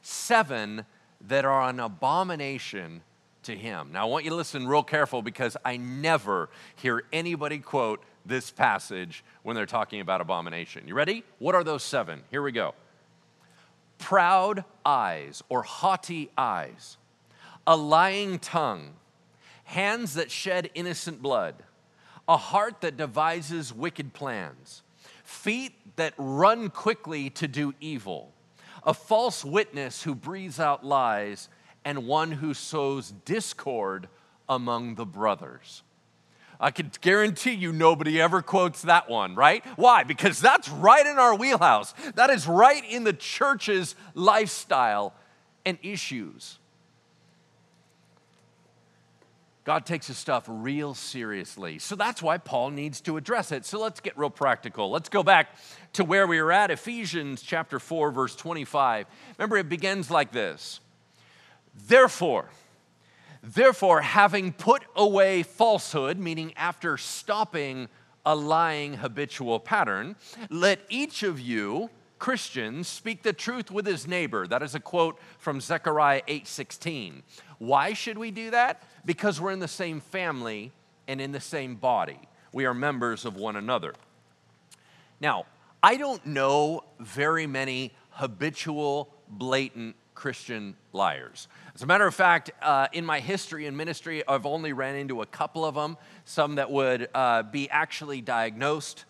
seven 0.02 0.86
that 1.28 1.46
are 1.46 1.70
an 1.70 1.80
abomination 1.80 3.02
to 3.44 3.56
him. 3.56 3.90
Now, 3.94 4.04
I 4.04 4.06
want 4.06 4.26
you 4.26 4.30
to 4.32 4.36
listen 4.36 4.68
real 4.68 4.84
careful 4.84 5.22
because 5.22 5.56
I 5.64 5.78
never 5.78 6.50
hear 6.76 7.04
anybody 7.12 7.60
quote 7.60 8.04
this 8.26 8.52
passage 8.52 9.24
when 9.44 9.56
they're 9.56 9.66
talking 9.66 10.02
about 10.02 10.22
abomination. 10.22 10.88
You 10.88 10.94
ready? 10.94 11.24
What 11.40 11.56
are 11.56 11.64
those 11.64 11.84
seven? 11.84 12.24
Here 12.30 12.42
we 12.42 12.52
go 12.52 12.74
proud 14.04 14.66
eyes 14.86 15.42
or 15.48 15.64
haughty 15.64 16.30
eyes, 16.38 16.98
a 17.66 17.78
lying 17.78 18.38
tongue, 18.38 18.94
hands 19.64 20.16
that 20.16 20.30
shed 20.30 20.70
innocent 20.76 21.22
blood, 21.22 21.56
a 22.28 22.36
heart 22.36 22.82
that 22.82 22.98
devises 22.98 23.74
wicked 23.74 24.14
plans, 24.14 24.84
feet 25.24 25.74
that 25.96 26.14
run 26.18 26.70
quickly 26.70 27.30
to 27.30 27.48
do 27.48 27.74
evil 27.80 28.34
a 28.86 28.94
false 28.94 29.46
witness 29.46 30.04
who 30.04 30.14
breathes 30.14 30.60
out 30.60 30.86
lies, 30.86 31.48
and 31.86 32.06
one 32.06 32.32
who 32.32 32.54
sows 32.54 33.14
discord 33.24 34.10
among 34.48 34.96
the 34.96 35.06
brothers. 35.06 35.84
I 36.64 36.72
can 36.72 36.90
guarantee 37.02 37.52
you 37.52 37.74
nobody 37.74 38.22
ever 38.22 38.42
quotes 38.42 38.84
that 38.84 39.10
one, 39.10 39.36
right? 39.36 39.66
Why? 39.76 40.06
Because 40.06 40.40
that's 40.40 40.70
right 40.70 41.06
in 41.06 41.20
our 41.20 41.36
wheelhouse. 41.36 41.94
That 42.16 42.30
is 42.30 42.48
right 42.48 42.84
in 42.90 43.04
the 43.04 43.12
church's 43.12 43.96
lifestyle 44.14 45.14
and 45.66 45.78
issues. 45.84 46.58
God 49.66 49.86
takes 49.86 50.08
his 50.08 50.18
stuff 50.18 50.46
real 50.48 50.94
seriously. 50.94 51.80
So 51.80 51.98
that's 51.98 52.24
why 52.24 52.38
Paul 52.38 52.70
needs 52.70 53.02
to 53.02 53.18
address 53.18 53.52
it. 53.52 53.66
So 53.66 53.78
let's 53.78 54.00
get 54.00 54.18
real 54.18 54.30
practical. 54.30 54.90
Let's 54.90 55.10
go 55.10 55.22
back 55.22 55.56
to 55.94 56.06
where 56.06 56.28
we 56.28 56.42
were 56.42 56.52
at 56.54 56.72
Ephesians 56.72 57.42
chapter 57.42 57.78
4 57.78 58.12
verse 58.12 58.38
25. 58.38 59.06
Remember 59.38 59.58
it 59.58 59.68
begins 59.68 60.10
like 60.10 60.32
this. 60.32 60.80
Therefore, 61.88 62.50
therefore 63.44 64.02
having 64.02 64.54
put 64.54 64.84
away 64.96 65.44
falsehood, 65.44 66.18
meaning 66.18 66.54
after 66.56 66.98
stopping 66.98 67.90
a 68.26 68.36
lying 68.36 68.96
habitual 68.96 69.60
pattern, 69.60 70.16
let 70.50 70.80
each 70.90 71.24
of 71.24 71.40
you 71.40 71.90
Christians 72.20 72.88
speak 72.88 73.22
the 73.24 73.34
truth 73.34 73.70
with 73.70 73.86
his 73.86 74.08
neighbor. 74.08 74.48
That 74.48 74.64
is 74.64 74.76
a 74.76 74.80
quote 74.80 75.20
from 75.40 75.60
Zechariah 75.60 76.22
8:16. 76.28 77.22
Why 77.60 77.92
should 77.92 78.18
we 78.18 78.32
do 78.32 78.50
that? 78.52 78.82
Because 79.04 79.42
we're 79.42 79.52
in 79.52 79.60
the 79.60 79.68
same 79.68 80.00
family 80.00 80.72
and 81.06 81.20
in 81.20 81.34
the 81.34 81.42
same 81.42 81.76
body. 81.76 82.20
We 82.54 82.66
are 82.66 82.74
members 82.74 83.26
of 83.26 83.36
one 83.36 83.58
another. 83.58 83.94
Now, 85.20 85.46
I 85.82 85.98
don't 85.98 86.26
know 86.26 86.86
very 86.98 87.46
many 87.46 87.92
habitual, 88.12 89.14
blatant 89.28 89.98
Christian 90.24 90.78
liars. 90.94 91.50
As 91.76 91.82
a 91.82 91.86
matter 91.86 92.08
of 92.08 92.16
fact, 92.16 92.50
uh, 92.62 92.88
in 92.94 93.06
my 93.06 93.20
history 93.20 93.66
and 93.66 93.76
ministry, 93.76 94.26
I've 94.26 94.46
only 94.46 94.72
ran 94.72 94.96
into 94.96 95.22
a 95.22 95.26
couple 95.26 95.66
of 95.66 95.76
them, 95.76 95.98
some 96.24 96.56
that 96.56 96.72
would 96.72 97.10
uh, 97.14 97.44
be 97.44 97.70
actually 97.70 98.22
diagnosed 98.22 99.04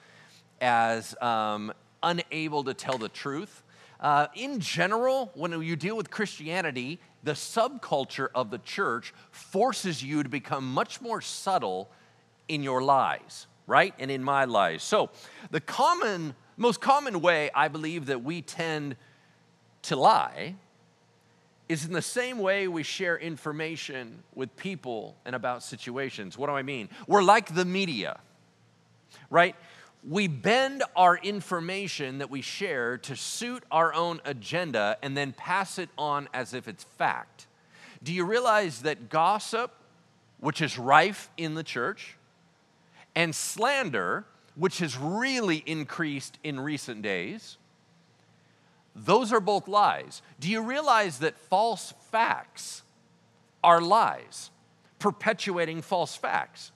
as 0.60 1.16
um, 1.22 1.72
unable 2.02 2.64
to 2.64 2.74
tell 2.74 2.98
the 2.98 3.10
truth. 3.10 3.62
Uh, 4.00 4.26
in 4.34 4.60
general, 4.60 5.30
when 5.36 5.62
you 5.62 5.76
deal 5.76 5.96
with 5.96 6.10
Christianity, 6.10 7.00
the 7.22 7.34
subculture 7.34 8.30
of 8.34 8.50
the 8.50 8.58
church 8.58 9.14
forces 9.30 10.02
you 10.04 10.24
to 10.24 10.30
become 10.30 10.74
much 10.74 11.00
more 11.00 11.22
subtle 11.22 11.92
in 12.48 12.64
your 12.64 12.82
lies, 12.82 13.46
right? 13.68 13.94
And 14.00 14.10
in 14.10 14.24
my 14.24 14.46
lies. 14.46 14.82
So, 14.82 15.12
the 15.52 15.62
common 15.62 16.34
most 16.58 16.82
common 16.82 17.22
way 17.22 17.52
I 17.54 17.68
believe 17.68 18.08
that 18.08 18.24
we 18.24 18.42
tend 18.42 18.96
to 19.84 19.96
lie 19.96 20.56
is 21.74 21.86
in 21.86 21.92
the 21.92 22.04
same 22.04 22.38
way 22.38 22.68
we 22.68 22.84
share 22.84 23.18
information 23.18 24.22
with 24.36 24.56
people 24.56 25.18
and 25.26 25.36
about 25.36 25.64
situations. 25.64 26.38
What 26.38 26.46
do 26.46 26.54
I 26.54 26.62
mean? 26.62 26.88
We're 27.08 27.24
like 27.24 27.56
the 27.56 27.66
media, 27.66 28.20
right? 29.32 29.56
We 30.08 30.28
bend 30.28 30.84
our 30.96 31.18
information 31.18 32.20
that 32.20 32.30
we 32.30 32.42
share 32.42 33.00
to 33.00 33.16
suit 33.16 33.64
our 33.72 33.92
own 33.92 34.22
agenda 34.24 34.98
and 35.02 35.18
then 35.18 35.34
pass 35.34 35.80
it 35.80 35.90
on 35.98 36.30
as 36.32 36.54
if 36.54 36.68
it's 36.68 36.84
fact. 36.84 37.48
Do 38.04 38.14
you 38.14 38.24
realize 38.24 38.84
that 38.84 39.10
gossip, 39.10 39.72
which 40.40 40.62
is 40.62 40.78
rife 40.78 41.32
in 41.38 41.56
the 41.56 41.64
church, 41.64 42.18
and 43.16 43.34
slander, 43.34 44.26
which 44.56 44.78
has 44.78 44.96
really 44.96 45.64
increased 45.66 46.38
in 46.44 46.60
recent 46.60 47.02
days, 47.02 47.58
those 48.96 49.34
are 49.34 49.40
both 49.40 49.68
lies. 49.68 50.22
Do 50.40 50.50
you 50.50 50.62
realize 50.62 51.20
that 51.20 51.38
false 51.38 51.94
facts 52.12 52.84
are 53.64 53.82
lies, 53.82 54.52
perpetuating 55.00 55.82
false 55.82 56.16
facts? 56.16 56.72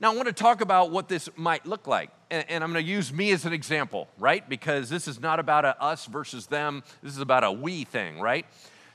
Now, 0.00 0.12
I 0.12 0.16
want 0.16 0.26
to 0.26 0.34
talk 0.34 0.60
about 0.60 0.90
what 0.90 1.08
this 1.08 1.28
might 1.36 1.64
look 1.64 1.86
like. 1.86 2.10
And, 2.30 2.62
I'm 2.62 2.72
going 2.72 2.84
to 2.84 2.90
use 2.90 3.12
me 3.12 3.30
as 3.30 3.46
an 3.46 3.52
example, 3.52 4.08
right? 4.18 4.46
Because 4.46 4.90
this 4.90 5.06
is 5.06 5.20
not 5.20 5.38
about 5.38 5.64
a 5.64 5.80
us 5.82 6.06
versus 6.06 6.46
them. 6.46 6.82
This 7.02 7.12
is 7.12 7.20
about 7.20 7.44
a 7.44 7.52
we 7.52 7.84
thing, 7.84 8.20
right? 8.20 8.44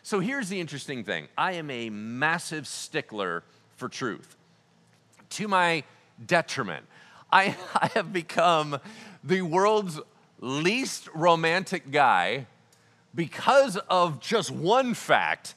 So 0.04 0.20
here's 0.20 0.50
the 0.50 0.60
interesting 0.60 1.04
thing 1.04 1.28
I 1.38 1.54
am 1.54 1.70
a 1.70 1.90
massive 1.90 2.68
stickler 2.68 3.44
for 3.78 3.88
truth 3.88 4.36
to 5.32 5.48
my 5.48 5.84
detriment. 6.24 6.86
I, 7.32 7.56
I 7.76 7.90
have 7.94 8.12
become 8.12 8.80
the 9.24 9.42
world's 9.42 10.00
least 10.40 11.08
romantic 11.14 11.92
guy 11.92 12.48
because 13.14 13.78
of 13.90 14.20
just 14.20 14.52
one 14.52 14.94
fact. 14.94 15.56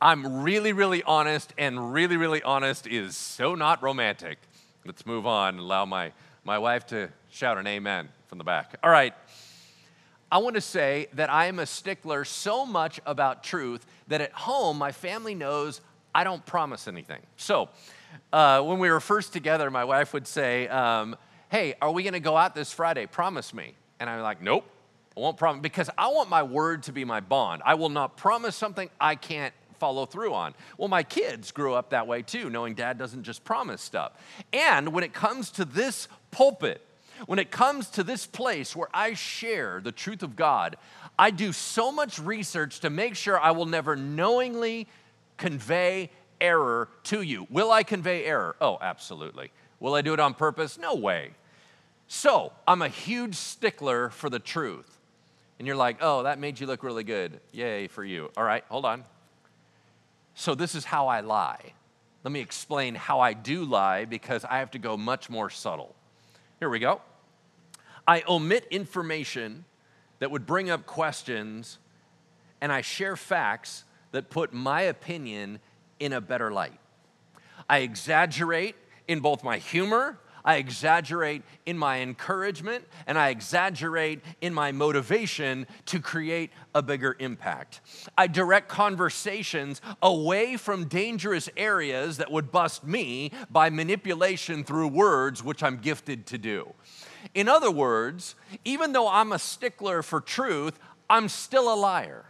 I'm 0.00 0.42
really, 0.42 0.72
really 0.72 1.04
honest, 1.04 1.52
and 1.56 1.92
really, 1.92 2.16
really 2.16 2.42
honest 2.42 2.88
is 2.88 3.16
so 3.16 3.54
not 3.54 3.82
romantic. 3.84 4.38
Let's 4.84 5.06
move 5.06 5.28
on 5.28 5.50
and 5.50 5.60
allow 5.60 5.84
my, 5.84 6.12
my 6.44 6.58
wife 6.58 6.86
to 6.88 7.08
shout 7.30 7.56
an 7.56 7.68
amen 7.68 8.08
from 8.26 8.38
the 8.38 8.44
back. 8.44 8.76
All 8.82 8.90
right. 8.90 9.14
I 10.32 10.38
want 10.38 10.56
to 10.56 10.60
say 10.60 11.08
that 11.12 11.30
I 11.30 11.46
am 11.46 11.58
a 11.58 11.66
stickler 11.66 12.24
so 12.24 12.66
much 12.66 12.98
about 13.06 13.44
truth 13.44 13.86
that 14.08 14.20
at 14.20 14.32
home, 14.32 14.78
my 14.78 14.90
family 14.90 15.34
knows 15.34 15.80
I 16.14 16.24
don't 16.24 16.44
promise 16.46 16.88
anything. 16.88 17.20
So, 17.36 17.68
uh, 18.32 18.62
when 18.62 18.78
we 18.78 18.90
were 18.90 19.00
first 19.00 19.32
together, 19.32 19.70
my 19.70 19.84
wife 19.84 20.12
would 20.14 20.26
say, 20.26 20.68
um, 20.68 21.16
Hey, 21.50 21.74
are 21.82 21.90
we 21.90 22.02
going 22.02 22.14
to 22.14 22.20
go 22.20 22.36
out 22.36 22.54
this 22.54 22.72
Friday? 22.72 23.06
Promise 23.06 23.52
me. 23.52 23.74
And 24.00 24.08
I'm 24.08 24.22
like, 24.22 24.42
Nope, 24.42 24.64
I 25.16 25.20
won't 25.20 25.36
promise 25.36 25.60
because 25.62 25.90
I 25.98 26.08
want 26.08 26.30
my 26.30 26.42
word 26.42 26.84
to 26.84 26.92
be 26.92 27.04
my 27.04 27.20
bond. 27.20 27.62
I 27.64 27.74
will 27.74 27.88
not 27.88 28.16
promise 28.16 28.56
something 28.56 28.88
I 29.00 29.14
can't 29.14 29.54
follow 29.78 30.06
through 30.06 30.32
on. 30.32 30.54
Well, 30.78 30.88
my 30.88 31.02
kids 31.02 31.50
grew 31.50 31.74
up 31.74 31.90
that 31.90 32.06
way 32.06 32.22
too, 32.22 32.48
knowing 32.48 32.74
dad 32.74 32.98
doesn't 32.98 33.24
just 33.24 33.44
promise 33.44 33.82
stuff. 33.82 34.12
And 34.52 34.92
when 34.92 35.04
it 35.04 35.12
comes 35.12 35.50
to 35.52 35.64
this 35.64 36.08
pulpit, 36.30 36.80
when 37.26 37.38
it 37.38 37.50
comes 37.50 37.88
to 37.90 38.02
this 38.02 38.26
place 38.26 38.74
where 38.74 38.88
I 38.94 39.14
share 39.14 39.80
the 39.82 39.92
truth 39.92 40.22
of 40.22 40.36
God, 40.36 40.76
I 41.18 41.30
do 41.30 41.52
so 41.52 41.92
much 41.92 42.18
research 42.18 42.80
to 42.80 42.90
make 42.90 43.16
sure 43.16 43.38
I 43.38 43.50
will 43.50 43.66
never 43.66 43.96
knowingly 43.96 44.88
convey 45.36 46.10
error 46.40 46.88
to 47.04 47.22
you. 47.22 47.46
Will 47.50 47.70
I 47.70 47.82
convey 47.82 48.24
error? 48.24 48.56
Oh, 48.60 48.78
absolutely. 48.80 49.50
Will 49.78 49.94
I 49.94 50.02
do 50.02 50.14
it 50.14 50.20
on 50.20 50.34
purpose? 50.34 50.78
No 50.78 50.94
way. 50.94 51.32
So, 52.06 52.52
I'm 52.68 52.82
a 52.82 52.88
huge 52.88 53.34
stickler 53.34 54.10
for 54.10 54.30
the 54.30 54.38
truth. 54.38 55.00
And 55.62 55.66
you're 55.68 55.76
like, 55.76 55.98
oh, 56.00 56.24
that 56.24 56.40
made 56.40 56.58
you 56.58 56.66
look 56.66 56.82
really 56.82 57.04
good. 57.04 57.38
Yay 57.52 57.86
for 57.86 58.02
you. 58.02 58.32
All 58.36 58.42
right, 58.42 58.64
hold 58.68 58.84
on. 58.84 59.04
So, 60.34 60.56
this 60.56 60.74
is 60.74 60.84
how 60.84 61.06
I 61.06 61.20
lie. 61.20 61.74
Let 62.24 62.32
me 62.32 62.40
explain 62.40 62.96
how 62.96 63.20
I 63.20 63.32
do 63.32 63.64
lie 63.64 64.04
because 64.04 64.44
I 64.44 64.58
have 64.58 64.72
to 64.72 64.80
go 64.80 64.96
much 64.96 65.30
more 65.30 65.50
subtle. 65.50 65.94
Here 66.58 66.68
we 66.68 66.80
go. 66.80 67.00
I 68.08 68.24
omit 68.26 68.66
information 68.72 69.64
that 70.18 70.32
would 70.32 70.46
bring 70.46 70.68
up 70.68 70.84
questions, 70.84 71.78
and 72.60 72.72
I 72.72 72.80
share 72.80 73.14
facts 73.14 73.84
that 74.10 74.30
put 74.30 74.52
my 74.52 74.80
opinion 74.80 75.60
in 76.00 76.12
a 76.12 76.20
better 76.20 76.50
light. 76.50 76.80
I 77.70 77.78
exaggerate 77.78 78.74
in 79.06 79.20
both 79.20 79.44
my 79.44 79.58
humor, 79.58 80.18
I 80.44 80.56
exaggerate 80.56 81.42
in 81.66 81.78
my 81.78 82.00
encouragement, 82.00 82.84
and 83.06 83.18
I 83.18 83.28
exaggerate 83.28 84.20
in 84.40 84.52
my 84.54 84.72
motivation 84.72 85.66
to 85.86 86.00
create 86.00 86.50
a 86.74 86.82
bigger 86.82 87.16
impact. 87.18 87.80
I 88.18 88.26
direct 88.26 88.68
conversations 88.68 89.80
away 90.02 90.56
from 90.56 90.86
dangerous 90.86 91.48
areas 91.56 92.16
that 92.16 92.30
would 92.30 92.50
bust 92.50 92.84
me 92.84 93.30
by 93.50 93.70
manipulation 93.70 94.64
through 94.64 94.88
words, 94.88 95.42
which 95.42 95.62
I'm 95.62 95.78
gifted 95.78 96.26
to 96.26 96.38
do. 96.38 96.72
In 97.34 97.48
other 97.48 97.70
words, 97.70 98.34
even 98.64 98.92
though 98.92 99.08
I'm 99.08 99.32
a 99.32 99.38
stickler 99.38 100.02
for 100.02 100.20
truth, 100.20 100.78
I'm 101.08 101.28
still 101.28 101.72
a 101.72 101.76
liar 101.76 102.24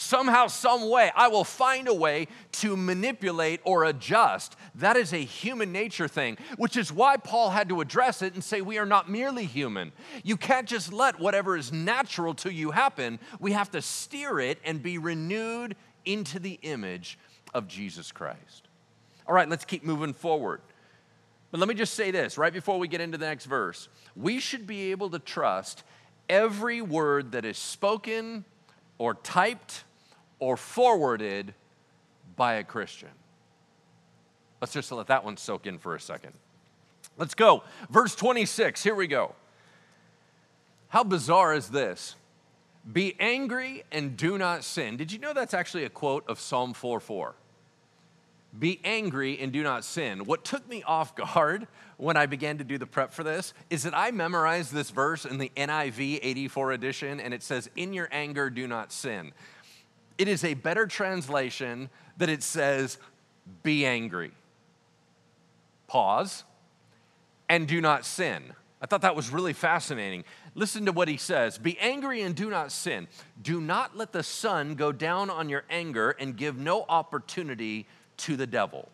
somehow, 0.00 0.46
some 0.46 0.88
way, 0.88 1.10
I 1.14 1.28
will 1.28 1.44
find 1.44 1.86
a 1.86 1.94
way 1.94 2.28
to 2.52 2.76
manipulate 2.76 3.60
or 3.64 3.84
adjust. 3.84 4.56
That 4.74 4.96
is 4.96 5.12
a 5.12 5.18
human 5.18 5.72
nature 5.72 6.08
thing, 6.08 6.38
which 6.56 6.76
is 6.76 6.92
why 6.92 7.16
Paul 7.16 7.50
had 7.50 7.68
to 7.68 7.80
address 7.80 8.22
it 8.22 8.34
and 8.34 8.42
say, 8.42 8.60
We 8.60 8.78
are 8.78 8.86
not 8.86 9.10
merely 9.10 9.44
human. 9.44 9.92
You 10.24 10.36
can't 10.36 10.66
just 10.66 10.92
let 10.92 11.20
whatever 11.20 11.56
is 11.56 11.72
natural 11.72 12.34
to 12.34 12.52
you 12.52 12.70
happen. 12.70 13.18
We 13.38 13.52
have 13.52 13.70
to 13.72 13.82
steer 13.82 14.40
it 14.40 14.58
and 14.64 14.82
be 14.82 14.98
renewed 14.98 15.76
into 16.04 16.38
the 16.38 16.58
image 16.62 17.18
of 17.52 17.68
Jesus 17.68 18.10
Christ. 18.10 18.68
All 19.26 19.34
right, 19.34 19.48
let's 19.48 19.64
keep 19.64 19.84
moving 19.84 20.14
forward. 20.14 20.60
But 21.50 21.60
let 21.60 21.68
me 21.68 21.74
just 21.74 21.94
say 21.94 22.10
this 22.10 22.38
right 22.38 22.52
before 22.52 22.78
we 22.78 22.88
get 22.88 23.00
into 23.00 23.18
the 23.18 23.26
next 23.26 23.46
verse. 23.46 23.88
We 24.16 24.40
should 24.40 24.66
be 24.66 24.92
able 24.92 25.10
to 25.10 25.18
trust 25.18 25.82
every 26.28 26.80
word 26.80 27.32
that 27.32 27.44
is 27.44 27.58
spoken 27.58 28.44
or 28.98 29.14
typed 29.14 29.84
or 30.40 30.56
forwarded 30.56 31.54
by 32.36 32.54
a 32.54 32.64
Christian. 32.64 33.10
Let's 34.60 34.72
just 34.72 34.90
let 34.92 35.06
that 35.06 35.24
one 35.24 35.36
soak 35.36 35.66
in 35.66 35.78
for 35.78 35.94
a 35.94 36.00
second. 36.00 36.32
Let's 37.16 37.34
go. 37.34 37.62
Verse 37.88 38.14
26, 38.14 38.82
here 38.82 38.94
we 38.94 39.06
go. 39.06 39.34
How 40.88 41.04
bizarre 41.04 41.54
is 41.54 41.68
this? 41.68 42.16
Be 42.90 43.14
angry 43.20 43.84
and 43.92 44.16
do 44.16 44.38
not 44.38 44.64
sin. 44.64 44.96
Did 44.96 45.12
you 45.12 45.18
know 45.18 45.32
that's 45.32 45.54
actually 45.54 45.84
a 45.84 45.90
quote 45.90 46.28
of 46.28 46.40
Psalm 46.40 46.72
4 46.72 46.98
4? 46.98 47.34
Be 48.58 48.80
angry 48.82 49.38
and 49.38 49.52
do 49.52 49.62
not 49.62 49.84
sin. 49.84 50.24
What 50.24 50.44
took 50.44 50.68
me 50.68 50.82
off 50.82 51.14
guard 51.14 51.68
when 51.98 52.16
I 52.16 52.26
began 52.26 52.58
to 52.58 52.64
do 52.64 52.78
the 52.78 52.86
prep 52.86 53.12
for 53.12 53.22
this 53.22 53.54
is 53.68 53.84
that 53.84 53.96
I 53.96 54.10
memorized 54.10 54.72
this 54.72 54.90
verse 54.90 55.24
in 55.24 55.38
the 55.38 55.52
NIV 55.56 56.18
84 56.22 56.72
edition, 56.72 57.20
and 57.20 57.32
it 57.32 57.42
says, 57.42 57.70
In 57.76 57.92
your 57.92 58.08
anger, 58.10 58.50
do 58.50 58.66
not 58.66 58.90
sin. 58.90 59.32
It 60.20 60.28
is 60.28 60.44
a 60.44 60.52
better 60.52 60.86
translation 60.86 61.88
that 62.18 62.28
it 62.28 62.42
says, 62.42 62.98
be 63.62 63.86
angry. 63.86 64.32
Pause 65.86 66.44
and 67.48 67.66
do 67.66 67.80
not 67.80 68.04
sin. 68.04 68.52
I 68.82 68.86
thought 68.86 69.00
that 69.00 69.16
was 69.16 69.30
really 69.30 69.54
fascinating. 69.54 70.24
Listen 70.54 70.84
to 70.84 70.92
what 70.92 71.08
he 71.08 71.16
says 71.16 71.56
Be 71.56 71.78
angry 71.78 72.20
and 72.20 72.34
do 72.34 72.50
not 72.50 72.70
sin. 72.70 73.08
Do 73.40 73.62
not 73.62 73.96
let 73.96 74.12
the 74.12 74.22
sun 74.22 74.74
go 74.74 74.92
down 74.92 75.30
on 75.30 75.48
your 75.48 75.64
anger 75.70 76.10
and 76.10 76.36
give 76.36 76.58
no 76.58 76.84
opportunity 76.86 77.86
to 78.18 78.36
the 78.36 78.46
devil. 78.46 78.90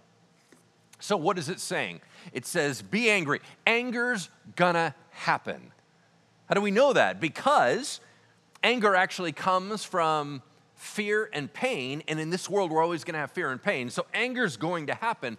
So, 1.01 1.17
what 1.17 1.39
is 1.39 1.49
it 1.49 1.59
saying? 1.59 2.03
It 2.33 2.47
says, 2.47 2.83
Be 2.83 3.11
angry. 3.11 3.41
Anger's 3.67 4.31
gonna 4.55 4.95
happen. 5.11 5.73
How 6.49 6.55
do 6.55 6.61
we 6.61 6.71
know 6.71 6.93
that? 6.93 7.21
Because 7.21 7.99
anger 8.63 8.95
actually 8.95 9.33
comes 9.33 9.83
from 9.83 10.41
fear 10.77 11.29
and 11.33 11.53
pain. 11.53 12.03
And 12.07 12.21
in 12.21 12.31
this 12.31 12.49
world, 12.49 12.71
we're 12.71 12.83
always 12.83 13.03
going 13.03 13.15
to 13.15 13.21
have 13.21 13.33
fear 13.33 13.51
and 13.51 13.63
pain. 13.63 13.91
So 13.91 14.07
anger 14.15 14.45
is 14.45 14.57
going 14.57 14.87
to 14.87 14.95
happen. 14.95 15.37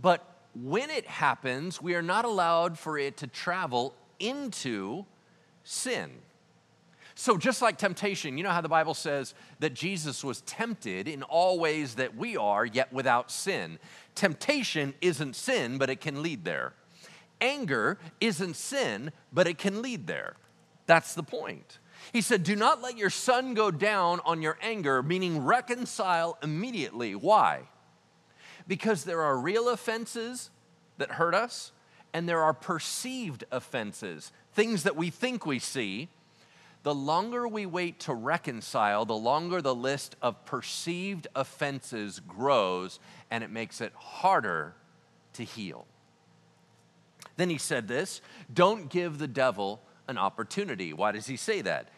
But 0.00 0.26
when 0.54 0.90
it 0.90 1.06
happens, 1.06 1.80
we 1.80 1.94
are 1.94 2.02
not 2.02 2.24
allowed 2.24 2.78
for 2.78 2.98
it 2.98 3.16
to 3.18 3.26
travel 3.26 3.94
into 4.18 5.04
sin. 5.64 6.10
So, 7.14 7.36
just 7.36 7.60
like 7.60 7.76
temptation, 7.76 8.38
you 8.38 8.44
know 8.44 8.50
how 8.50 8.62
the 8.62 8.68
Bible 8.68 8.94
says 8.94 9.34
that 9.58 9.74
Jesus 9.74 10.24
was 10.24 10.40
tempted 10.42 11.06
in 11.06 11.22
all 11.22 11.58
ways 11.58 11.96
that 11.96 12.16
we 12.16 12.36
are, 12.36 12.64
yet 12.64 12.90
without 12.92 13.30
sin. 13.30 13.78
Temptation 14.14 14.94
isn't 15.02 15.36
sin, 15.36 15.76
but 15.76 15.90
it 15.90 16.00
can 16.00 16.22
lead 16.22 16.44
there. 16.44 16.72
Anger 17.40 17.98
isn't 18.20 18.56
sin, 18.56 19.12
but 19.32 19.46
it 19.46 19.58
can 19.58 19.82
lead 19.82 20.06
there. 20.06 20.34
That's 20.86 21.14
the 21.14 21.22
point. 21.22 21.78
He 22.12 22.20
said, 22.20 22.42
Do 22.42 22.56
not 22.56 22.82
let 22.82 22.96
your 22.96 23.10
sun 23.10 23.54
go 23.54 23.70
down 23.70 24.20
on 24.24 24.42
your 24.42 24.58
anger, 24.60 25.02
meaning 25.02 25.44
reconcile 25.44 26.38
immediately. 26.42 27.14
Why? 27.14 27.62
Because 28.66 29.04
there 29.04 29.22
are 29.22 29.38
real 29.38 29.68
offenses 29.68 30.50
that 30.98 31.12
hurt 31.12 31.34
us, 31.34 31.72
and 32.12 32.28
there 32.28 32.42
are 32.42 32.54
perceived 32.54 33.44
offenses, 33.50 34.32
things 34.52 34.82
that 34.82 34.96
we 34.96 35.10
think 35.10 35.46
we 35.46 35.58
see. 35.58 36.08
The 36.82 36.94
longer 36.94 37.46
we 37.46 37.66
wait 37.66 38.00
to 38.00 38.14
reconcile, 38.14 39.04
the 39.04 39.14
longer 39.14 39.60
the 39.60 39.74
list 39.74 40.16
of 40.22 40.44
perceived 40.46 41.26
offenses 41.34 42.20
grows, 42.20 42.98
and 43.30 43.44
it 43.44 43.50
makes 43.50 43.80
it 43.80 43.92
harder 43.94 44.74
to 45.34 45.44
heal. 45.44 45.86
Then 47.36 47.50
he 47.50 47.58
said 47.58 47.86
this 47.86 48.20
don't 48.52 48.88
give 48.88 49.18
the 49.18 49.28
devil 49.28 49.82
an 50.10 50.18
opportunity. 50.18 50.92
Why 50.92 51.12
does 51.12 51.26
he 51.26 51.36
say 51.36 51.62
that? 51.62 51.88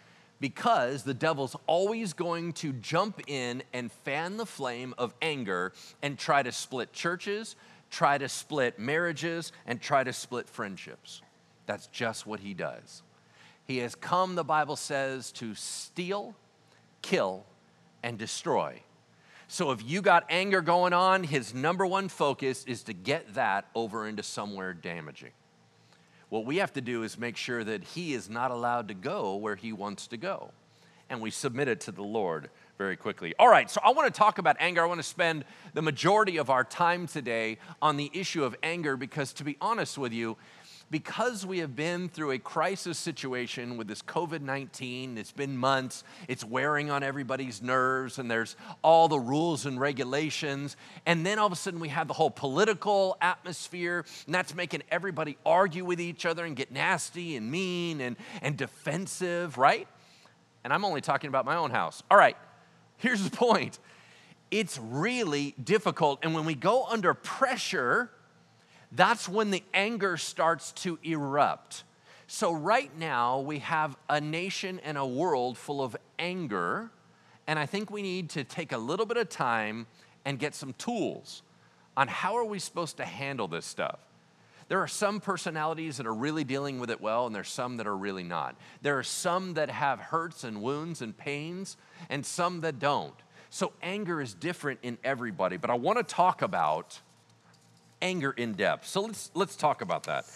because 0.42 1.05
the 1.05 1.14
devil's 1.14 1.55
always 1.68 2.12
going 2.12 2.53
to 2.53 2.72
jump 2.72 3.22
in 3.29 3.62
and 3.72 3.92
fan 3.92 4.37
the 4.37 4.44
flame 4.44 4.92
of 4.98 5.14
anger 5.22 5.72
and 6.03 6.18
try 6.18 6.42
to 6.42 6.51
split 6.51 6.92
churches, 6.92 7.55
try 7.90 8.18
to 8.18 8.29
split 8.29 8.77
marriages, 8.77 9.53
and 9.66 9.81
try 9.81 10.03
to 10.03 10.12
split 10.12 10.48
friendships. 10.48 11.22
That's 11.66 11.87
just 11.87 12.27
what 12.27 12.40
he 12.40 12.55
does. 12.55 13.05
He 13.68 13.79
has 13.79 13.94
come, 13.94 14.35
the 14.35 14.42
Bible 14.42 14.75
says, 14.75 15.31
to 15.33 15.55
steal, 15.55 16.35
kill, 17.03 17.46
and 18.03 18.18
destroy. 18.18 18.83
So 19.46 19.70
if 19.70 19.88
you 19.88 20.03
got 20.03 20.25
anger 20.29 20.61
going 20.61 20.92
on, 20.92 21.22
his 21.22 21.55
number 21.55 21.87
one 21.87 22.09
focus 22.09 22.64
is 22.64 22.83
to 22.85 22.92
get 22.92 23.35
that 23.35 23.68
over 23.77 24.09
into 24.09 24.25
somewhere 24.25 24.75
damaging. 24.75 25.31
What 26.33 26.47
we 26.47 26.57
have 26.57 26.73
to 26.73 26.81
do 26.81 27.03
is 27.03 27.18
make 27.18 27.37
sure 27.37 27.62
that 27.62 27.85
he 27.85 28.14
is 28.14 28.31
not 28.31 28.51
allowed 28.51 28.88
to 28.88 28.95
go 28.95 29.37
where 29.37 29.55
he 29.55 29.71
wants 29.71 30.07
to 30.07 30.16
go. 30.16 30.51
And 31.11 31.21
we 31.21 31.31
submit 31.31 31.68
it 31.68 31.83
to 31.83 31.92
the 31.92 32.03
Lord 32.03 32.49
very 32.79 32.97
quickly. 32.97 33.35
All 33.38 33.51
right, 33.51 33.71
so 33.71 33.83
I 33.85 33.90
want 33.90 34.12
to 34.12 34.18
talk 34.18 34.38
about 34.38 34.57
anger. 34.59 34.83
I 34.83 34.87
want 34.87 34.99
to 34.99 35.07
spend 35.07 35.45
the 35.75 35.83
majority 35.83 36.38
of 36.38 36.49
our 36.49 36.64
time 36.64 37.07
today 37.07 37.59
on 37.83 37.99
the 37.99 38.11
issue 38.14 38.45
of 38.45 38.57
anger 38.62 38.97
because, 38.97 39.35
to 39.35 39.45
be 39.45 39.59
honest 39.61 39.99
with 39.99 40.14
you, 40.14 40.38
because 40.93 41.47
we 41.47 41.61
have 41.61 41.75
been 41.75 42.11
through 42.11 42.33
a 42.33 42.39
crisis 42.39 42.99
situation 42.99 43.79
with 43.79 43.89
this 43.89 44.03
COVID 44.03 44.43
19, 44.43 45.17
it's 45.17 45.33
been 45.33 45.57
months, 45.57 46.05
it's 46.29 46.45
wearing 46.45 46.91
on 46.91 47.03
everybody's 47.03 47.63
nerves, 47.63 48.19
and 48.19 48.31
there's 48.31 48.57
all 48.83 49.09
the 49.09 49.19
rules 49.19 49.65
and 49.65 49.81
regulations. 49.81 50.77
And 51.07 51.25
then 51.25 51.39
all 51.39 51.47
of 51.47 51.53
a 51.53 51.57
sudden, 51.57 51.81
we 51.81 51.89
have 51.89 52.09
the 52.09 52.15
whole 52.15 52.31
political 52.31 53.17
atmosphere, 53.23 54.05
and 54.27 54.35
that's 54.35 54.55
making 54.55 54.83
everybody 54.91 55.39
argue 55.47 55.87
with 55.87 55.99
each 55.99 56.27
other 56.27 56.45
and 56.45 56.55
get 56.55 56.71
nasty 56.71 57.37
and 57.37 57.51
mean 57.51 58.03
and, 58.03 58.15
and 58.43 58.59
defensive, 58.59 59.57
right? 59.57 59.89
And 60.63 60.75
I'm 60.75 60.85
only 60.85 61.01
talking 61.01 61.29
about 61.29 61.47
my 61.47 61.57
own 61.57 61.71
house. 61.71 62.03
All 62.11 62.19
right, 62.19 62.37
here's 62.99 63.25
the 63.29 63.35
point 63.35 63.79
it's 64.51 64.79
really 64.79 65.55
difficult. 65.65 66.19
And 66.23 66.35
when 66.35 66.45
we 66.45 66.55
go 66.55 66.85
under 66.85 67.15
pressure, 67.15 68.11
that's 68.95 69.29
when 69.29 69.51
the 69.51 69.63
anger 69.73 70.17
starts 70.17 70.73
to 70.73 70.99
erupt. 71.03 71.85
So, 72.27 72.53
right 72.53 72.91
now, 72.99 73.41
we 73.41 73.59
have 73.61 73.97
a 74.09 74.21
nation 74.21 74.81
and 74.85 74.97
a 74.97 75.07
world 75.07 75.59
full 75.59 75.83
of 75.83 75.97
anger, 76.19 76.91
and 77.47 77.59
I 77.59 77.67
think 77.67 77.91
we 77.91 78.03
need 78.03 78.31
to 78.31 78.45
take 78.45 78.73
a 78.73 78.79
little 78.79 79.07
bit 79.07 79.17
of 79.17 79.29
time 79.29 79.87
and 80.25 80.39
get 80.39 80.55
some 80.55 80.73
tools 80.75 81.43
on 81.97 82.09
how 82.09 82.37
are 82.37 82.45
we 82.45 82.59
supposed 82.59 82.99
to 82.99 83.05
handle 83.05 83.49
this 83.49 83.67
stuff. 83.67 83.99
There 84.69 84.81
are 84.81 84.89
some 84.89 85.21
personalities 85.21 85.99
that 85.99 86.07
are 86.07 86.15
really 86.15 86.45
dealing 86.45 86.79
with 86.79 86.91
it 86.91 87.01
well, 87.01 87.27
and 87.27 87.35
there's 87.35 87.51
some 87.51 87.77
that 87.77 87.87
are 87.87 87.97
really 87.97 88.23
not. 88.23 88.57
There 88.81 88.99
are 88.99 89.03
some 89.03 89.55
that 89.55 89.69
have 89.69 89.99
hurts 89.99 90.45
and 90.45 90.63
wounds 90.63 91.03
and 91.03 91.17
pains, 91.17 91.77
and 92.09 92.25
some 92.25 92.63
that 92.63 92.79
don't. 92.79 93.15
So, 93.51 93.73
anger 93.83 94.23
is 94.23 94.33
different 94.33 94.81
in 94.83 94.97
everybody, 95.05 95.59
but 95.59 95.69
I 95.69 95.75
want 95.75 95.99
to 95.99 96.05
talk 96.05 96.41
about 96.41 96.99
anger 98.03 98.33
in 98.33 98.53
depth. 98.53 98.87
So 98.87 99.01
let's, 99.03 99.31
let's 99.35 99.57
talk 99.57 99.81
about 99.81 100.05
that. 100.05 100.27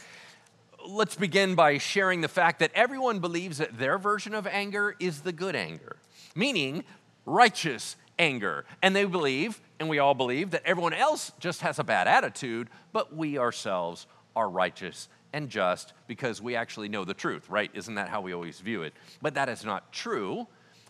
Let's 0.89 1.17
begin 1.17 1.55
by 1.55 1.79
sharing 1.79 2.21
the 2.21 2.29
fact 2.29 2.61
that 2.61 2.71
everyone 2.75 3.19
believes 3.19 3.59
that 3.59 3.77
their 3.77 3.99
version 3.99 4.35
of 4.35 4.47
anger 4.47 4.95
is 5.01 5.21
the 5.21 5.33
good 5.33 5.57
anger, 5.57 5.97
meaning 6.35 6.85
righteous 7.27 7.97
anger. 8.19 8.65
And 8.83 8.95
they 8.95 9.05
believe, 9.05 9.61
and 9.81 9.89
we 9.89 9.99
all 9.99 10.15
believe, 10.15 10.53
that 10.53 10.63
everyone 10.65 10.95
else 10.95 11.33
just 11.41 11.61
has 11.63 11.79
a 11.79 11.85
bad 11.85 12.09
attitude, 12.09 12.69
but 12.93 13.15
we 13.15 13.37
ourselves 13.37 14.07
are 14.35 14.49
righteous 14.49 15.09
and 15.33 15.51
just 15.51 15.93
because 16.07 16.41
we 16.41 16.57
actually 16.57 16.89
know 16.89 17.05
the 17.05 17.13
truth, 17.13 17.51
right? 17.51 17.71
Isn't 17.75 17.97
that 17.97 18.09
how 18.09 18.23
we 18.23 18.33
always 18.33 18.61
view 18.61 18.83
it? 18.83 18.95
But 19.21 19.35
that 19.35 19.49
is 19.49 19.65
not 19.65 19.93
true. 19.93 20.47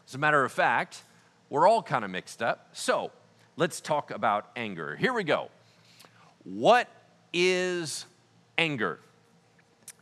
As 0.07 0.15
a 0.15 0.19
matter 0.19 0.45
of 0.45 0.53
fact, 0.53 1.03
we're 1.51 1.67
all 1.67 1.83
kind 1.83 2.05
of 2.05 2.13
mixed 2.13 2.43
up. 2.43 2.69
So 2.73 3.11
let's 3.57 3.81
talk 3.81 4.11
about 4.11 4.51
anger. 4.55 4.95
Here 4.95 5.13
we 5.13 5.25
go. 5.25 5.51
What 6.47 6.89
is 7.33 8.07
anger. 8.57 9.01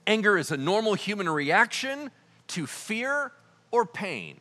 Anger 0.07 0.37
is 0.37 0.51
a 0.51 0.59
normal 0.59 0.93
human 0.93 1.27
reaction 1.27 2.11
to 2.49 2.67
fear 2.67 3.33
or 3.71 3.87
pain. 3.87 4.39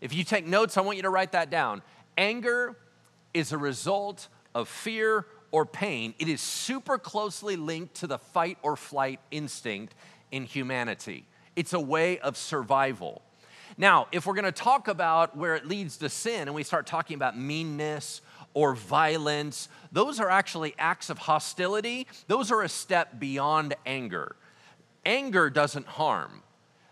If 0.00 0.12
you 0.12 0.24
take 0.24 0.46
notes, 0.46 0.76
I 0.76 0.80
want 0.80 0.96
you 0.96 1.04
to 1.04 1.10
write 1.10 1.30
that 1.32 1.50
down. 1.50 1.82
Anger 2.18 2.76
is 3.32 3.52
a 3.52 3.58
result 3.58 4.26
of 4.52 4.68
fear 4.68 5.26
or 5.52 5.64
pain. 5.64 6.12
It 6.18 6.28
is 6.28 6.40
super 6.40 6.98
closely 6.98 7.54
linked 7.54 7.94
to 7.96 8.08
the 8.08 8.18
fight 8.18 8.58
or 8.62 8.74
flight 8.74 9.20
instinct 9.30 9.94
in 10.32 10.46
humanity. 10.46 11.24
It's 11.54 11.72
a 11.72 11.80
way 11.80 12.18
of 12.18 12.36
survival. 12.36 13.22
Now, 13.78 14.08
if 14.10 14.26
we're 14.26 14.34
gonna 14.34 14.50
talk 14.50 14.88
about 14.88 15.36
where 15.36 15.54
it 15.54 15.66
leads 15.66 15.98
to 15.98 16.08
sin 16.08 16.48
and 16.48 16.54
we 16.54 16.64
start 16.64 16.86
talking 16.86 17.14
about 17.14 17.38
meanness 17.38 18.20
or 18.54 18.74
violence, 18.74 19.68
those 19.92 20.20
are 20.20 20.30
actually 20.30 20.74
acts 20.78 21.10
of 21.10 21.18
hostility. 21.18 22.06
Those 22.28 22.50
are 22.50 22.62
a 22.62 22.68
step 22.68 23.18
beyond 23.18 23.74
anger. 23.84 24.36
Anger 25.04 25.50
doesn't 25.50 25.86
harm. 25.86 26.42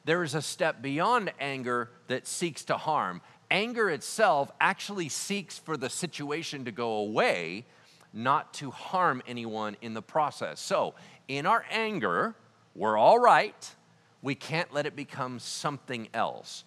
There 0.05 0.23
is 0.23 0.35
a 0.35 0.43
step 0.43 0.83
beyond 0.83 1.33
anger 1.39 1.91
that 2.09 2.27
seeks 2.27 2.65
to 2.65 2.77
harm. 2.77 3.23
Anger 3.51 3.89
itself 3.91 4.51
actually 4.61 5.09
seeks 5.09 5.59
for 5.59 5.77
the 5.77 5.89
situation 5.89 6.65
to 6.65 6.73
go 6.73 6.97
away, 6.97 7.65
not 8.13 8.53
to 8.55 8.71
harm 8.71 9.23
anyone 9.27 9.77
in 9.81 9.95
the 9.95 10.03
process. 10.03 10.61
So, 10.61 10.95
in 11.29 11.47
our 11.47 11.65
anger, 11.71 12.35
we're 12.75 12.97
all 12.97 13.19
right. 13.19 13.75
We 14.23 14.35
can't 14.35 14.73
let 14.73 14.87
it 14.87 14.97
become 14.97 15.39
something 15.39 16.09
else. 16.13 16.65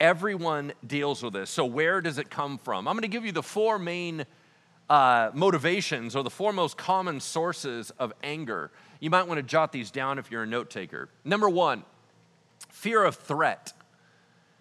Everyone 0.00 0.72
deals 0.86 1.22
with 1.22 1.34
this. 1.34 1.50
So, 1.50 1.66
where 1.66 2.00
does 2.00 2.18
it 2.18 2.30
come 2.30 2.58
from? 2.58 2.88
I'm 2.88 2.94
going 2.94 3.02
to 3.02 3.08
give 3.08 3.24
you 3.24 3.32
the 3.32 3.42
four 3.42 3.78
main 3.78 4.24
uh, 4.88 5.30
motivations 5.34 6.16
or 6.16 6.24
the 6.24 6.30
four 6.30 6.52
most 6.52 6.76
common 6.76 7.20
sources 7.20 7.90
of 7.98 8.12
anger. 8.22 8.70
You 8.98 9.10
might 9.10 9.28
want 9.28 9.38
to 9.38 9.42
jot 9.42 9.72
these 9.72 9.90
down 9.90 10.18
if 10.18 10.30
you're 10.30 10.42
a 10.42 10.46
note 10.46 10.70
taker. 10.70 11.10
Number 11.24 11.48
one, 11.48 11.84
fear 12.70 13.04
of 13.04 13.16
threat. 13.16 13.72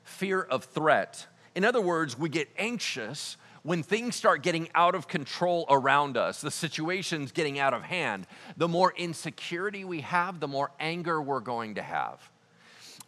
Fear 0.04 0.42
of 0.42 0.66
threat. 0.66 1.26
In 1.56 1.64
other 1.64 1.82
words, 1.82 2.20
we 2.20 2.30
get 2.30 2.50
anxious 2.58 3.38
when 3.64 3.84
things 3.84 4.16
start 4.16 4.42
getting 4.42 4.70
out 4.74 4.96
of 4.96 5.08
control 5.08 5.66
around 5.70 6.18
us, 6.18 6.42
the 6.42 6.52
situation's 6.52 7.32
getting 7.32 7.60
out 7.60 7.74
of 7.74 7.84
hand. 7.84 8.26
The 8.58 8.68
more 8.68 8.94
insecurity 8.96 9.84
we 9.84 10.02
have, 10.02 10.40
the 10.40 10.48
more 10.48 10.72
anger 10.80 11.22
we're 11.22 11.42
going 11.42 11.76
to 11.76 11.82
have. 11.82 12.30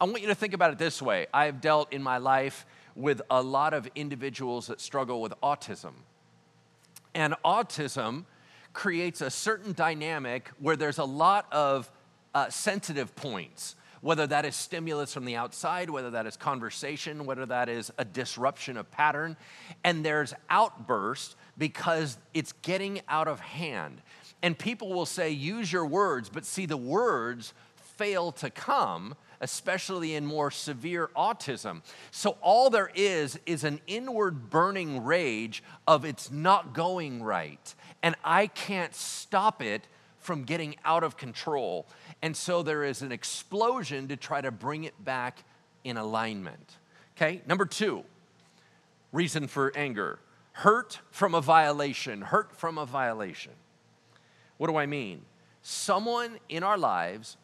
I 0.02 0.06
want 0.06 0.24
you 0.24 0.30
to 0.30 0.36
think 0.36 0.56
about 0.56 0.72
it 0.72 0.80
this 0.80 1.00
way 1.00 1.28
I've 1.32 1.62
dealt 1.62 1.94
in 1.94 2.02
my 2.02 2.18
life 2.18 2.66
with 2.96 3.22
a 3.30 3.40
lot 3.40 3.76
of 3.76 3.88
individuals 3.94 4.66
that 4.68 4.82
struggle 4.82 5.22
with 5.22 5.32
autism. 5.44 5.92
And 7.14 7.36
autism 7.46 8.26
creates 8.74 9.22
a 9.22 9.30
certain 9.30 9.74
dynamic 9.74 10.50
where 10.58 10.76
there's 10.76 10.98
a 10.98 11.06
lot 11.06 11.46
of 11.52 11.92
uh, 12.34 12.50
sensitive 12.50 13.16
points, 13.16 13.76
whether 14.02 14.26
that 14.26 14.44
is 14.44 14.56
stimulus 14.56 15.14
from 15.14 15.26
the 15.26 15.36
outside, 15.36 15.92
whether 15.92 16.10
that 16.10 16.26
is 16.26 16.36
conversation, 16.36 17.28
whether 17.28 17.46
that 17.46 17.70
is 17.70 17.92
a 18.00 18.06
disruption 18.06 18.78
of 18.78 18.90
pattern. 18.90 19.38
And 19.84 20.04
there's 20.04 20.34
outburst 20.50 21.36
because 21.60 22.18
it's 22.34 22.54
getting 22.64 23.02
out 23.08 23.28
of 23.28 23.40
hand. 23.40 24.02
And 24.42 24.58
people 24.58 24.90
will 24.90 25.06
say, 25.06 25.30
use 25.30 25.72
your 25.72 25.86
words, 25.86 26.28
but 26.28 26.44
see, 26.44 26.66
the 26.66 26.76
words 26.76 27.54
fail 27.76 28.32
to 28.32 28.50
come 28.50 29.16
especially 29.42 30.16
in 30.16 30.26
more 30.26 30.52
severe 30.52 31.10
autism. 31.16 31.82
So 32.12 32.38
all 32.42 32.70
there 32.70 32.92
is 32.96 33.40
is 33.46 33.64
an 33.64 33.82
inward 33.88 34.50
burning 34.50 35.04
rage 35.04 35.64
of 35.88 36.06
it's 36.06 36.32
not 36.32 36.74
going 36.74 37.22
right, 37.22 37.76
and 38.02 38.16
I 38.24 38.48
can't 38.48 38.96
stop 38.96 39.62
it 39.62 39.88
from 40.20 40.44
getting 40.44 40.76
out 40.86 41.04
of 41.04 41.18
control. 41.18 41.88
And 42.22 42.38
so 42.38 42.62
there 42.64 42.84
is 42.84 43.02
an 43.02 43.12
explosion 43.12 44.08
to 44.10 44.16
try 44.16 44.40
to 44.40 44.52
bring 44.52 44.84
it 44.84 45.04
back 45.04 45.44
in 45.84 45.98
alignment. 45.98 46.78
Okay, 47.18 47.42
number 47.48 47.66
two, 47.66 48.04
reason 49.12 49.48
for 49.48 49.76
anger 49.76 50.20
hurt 50.54 51.00
from 51.12 51.34
a 51.34 51.42
violation, 51.42 52.22
hurt 52.22 52.56
from 52.56 52.78
a 52.78 52.86
violation. 52.86 53.54
What 54.58 54.68
do 54.70 54.78
I 54.78 54.86
mean? 54.86 55.24
Someone 55.62 56.38
in 56.50 56.62
our 56.62 56.78
lives 56.78 57.38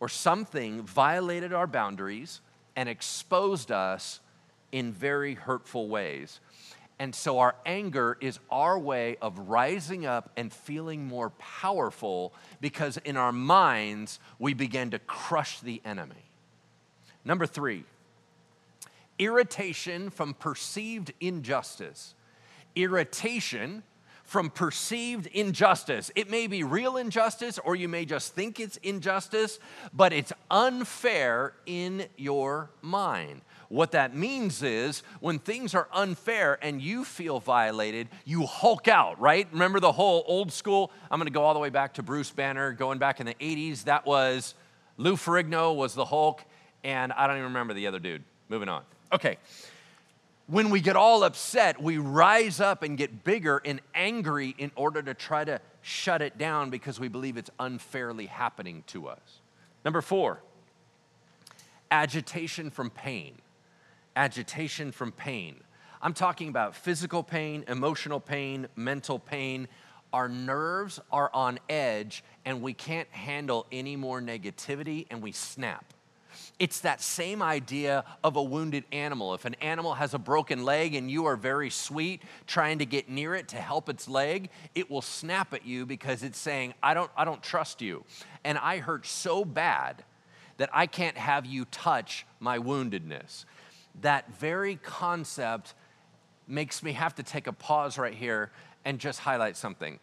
or 0.00 0.08
something 0.08 0.82
violated 0.82 1.52
our 1.52 1.66
boundaries 1.66 2.40
and 2.74 2.88
exposed 2.88 3.70
us 3.70 4.20
in 4.72 4.92
very 4.92 5.34
hurtful 5.34 5.88
ways. 5.88 6.40
And 6.98 7.14
so 7.14 7.38
our 7.38 7.54
anger 7.64 8.18
is 8.20 8.38
our 8.50 8.78
way 8.78 9.16
of 9.22 9.38
rising 9.48 10.04
up 10.04 10.30
and 10.36 10.52
feeling 10.52 11.06
more 11.06 11.30
powerful 11.30 12.34
because 12.60 12.98
in 12.98 13.16
our 13.16 13.32
minds 13.32 14.18
we 14.38 14.52
begin 14.52 14.90
to 14.90 14.98
crush 14.98 15.60
the 15.60 15.80
enemy. 15.84 16.24
Number 17.24 17.46
three, 17.46 17.84
irritation 19.18 20.10
from 20.10 20.34
perceived 20.34 21.12
injustice. 21.20 22.14
Irritation 22.76 23.82
from 24.30 24.48
perceived 24.48 25.26
injustice. 25.26 26.12
It 26.14 26.30
may 26.30 26.46
be 26.46 26.62
real 26.62 26.96
injustice, 26.96 27.58
or 27.58 27.74
you 27.74 27.88
may 27.88 28.04
just 28.04 28.32
think 28.32 28.60
it's 28.60 28.76
injustice, 28.76 29.58
but 29.92 30.12
it's 30.12 30.32
unfair 30.48 31.52
in 31.66 32.06
your 32.16 32.70
mind. 32.80 33.40
What 33.70 33.90
that 33.90 34.14
means 34.14 34.62
is 34.62 35.02
when 35.18 35.40
things 35.40 35.74
are 35.74 35.88
unfair 35.92 36.60
and 36.62 36.80
you 36.80 37.04
feel 37.04 37.40
violated, 37.40 38.06
you 38.24 38.46
hulk 38.46 38.86
out, 38.86 39.20
right? 39.20 39.48
Remember 39.50 39.80
the 39.80 39.90
whole 39.90 40.22
old 40.28 40.52
school? 40.52 40.92
I'm 41.10 41.18
gonna 41.18 41.30
go 41.30 41.42
all 41.42 41.52
the 41.54 41.58
way 41.58 41.70
back 41.70 41.94
to 41.94 42.04
Bruce 42.04 42.30
Banner, 42.30 42.70
going 42.70 42.98
back 43.00 43.18
in 43.18 43.26
the 43.26 43.34
80s. 43.40 43.82
That 43.82 44.06
was 44.06 44.54
Lou 44.96 45.16
Ferrigno 45.16 45.74
was 45.74 45.94
the 45.94 46.04
Hulk, 46.04 46.44
and 46.84 47.12
I 47.14 47.26
don't 47.26 47.34
even 47.34 47.48
remember 47.48 47.74
the 47.74 47.88
other 47.88 47.98
dude. 47.98 48.22
Moving 48.48 48.68
on. 48.68 48.84
Okay 49.12 49.38
when 50.50 50.70
we 50.70 50.80
get 50.80 50.96
all 50.96 51.22
upset, 51.22 51.80
we 51.80 51.98
rise 51.98 52.60
up 52.60 52.82
and 52.82 52.98
get 52.98 53.22
bigger 53.22 53.62
and 53.64 53.80
angry 53.94 54.52
in 54.58 54.72
order 54.74 55.00
to 55.00 55.14
try 55.14 55.44
to 55.44 55.60
shut 55.80 56.22
it 56.22 56.38
down 56.38 56.70
because 56.70 56.98
we 56.98 57.06
believe 57.06 57.36
it's 57.36 57.50
unfairly 57.60 58.26
happening 58.26 58.82
to 58.88 59.06
us. 59.06 59.20
Number 59.84 60.00
four, 60.00 60.42
agitation 61.92 62.68
from 62.70 62.90
pain. 62.90 63.34
Agitation 64.16 64.90
from 64.90 65.12
pain. 65.12 65.54
I'm 66.02 66.14
talking 66.14 66.48
about 66.48 66.74
physical 66.74 67.22
pain, 67.22 67.64
emotional 67.68 68.18
pain, 68.18 68.66
mental 68.74 69.20
pain. 69.20 69.68
Our 70.12 70.28
nerves 70.28 70.98
are 71.12 71.30
on 71.32 71.60
edge 71.68 72.24
and 72.44 72.60
we 72.60 72.72
can't 72.72 73.08
handle 73.10 73.66
any 73.70 73.94
more 73.94 74.20
negativity 74.20 75.06
and 75.10 75.22
we 75.22 75.30
snap. 75.30 75.94
It's 76.58 76.80
that 76.80 77.00
same 77.00 77.42
idea 77.42 78.04
of 78.22 78.36
a 78.36 78.42
wounded 78.42 78.84
animal. 78.92 79.34
If 79.34 79.44
an 79.44 79.54
animal 79.60 79.94
has 79.94 80.14
a 80.14 80.18
broken 80.18 80.64
leg 80.64 80.94
and 80.94 81.10
you 81.10 81.26
are 81.26 81.36
very 81.36 81.70
sweet 81.70 82.22
trying 82.46 82.78
to 82.78 82.86
get 82.86 83.08
near 83.08 83.34
it 83.34 83.48
to 83.48 83.56
help 83.56 83.88
its 83.88 84.08
leg, 84.08 84.50
it 84.74 84.90
will 84.90 85.02
snap 85.02 85.54
at 85.54 85.66
you 85.66 85.86
because 85.86 86.22
it's 86.22 86.38
saying, 86.38 86.74
I 86.82 86.94
don't, 86.94 87.10
I 87.16 87.24
don't 87.24 87.42
trust 87.42 87.80
you. 87.80 88.04
And 88.44 88.58
I 88.58 88.78
hurt 88.78 89.06
so 89.06 89.44
bad 89.44 90.04
that 90.58 90.70
I 90.72 90.86
can't 90.86 91.16
have 91.16 91.46
you 91.46 91.64
touch 91.66 92.26
my 92.38 92.58
woundedness. 92.58 93.44
That 94.02 94.32
very 94.34 94.76
concept 94.76 95.74
makes 96.46 96.82
me 96.82 96.92
have 96.92 97.14
to 97.14 97.22
take 97.22 97.46
a 97.46 97.52
pause 97.52 97.96
right 97.96 98.14
here 98.14 98.50
and 98.84 98.98
just 98.98 99.20
highlight 99.20 99.56
something. 99.56 99.98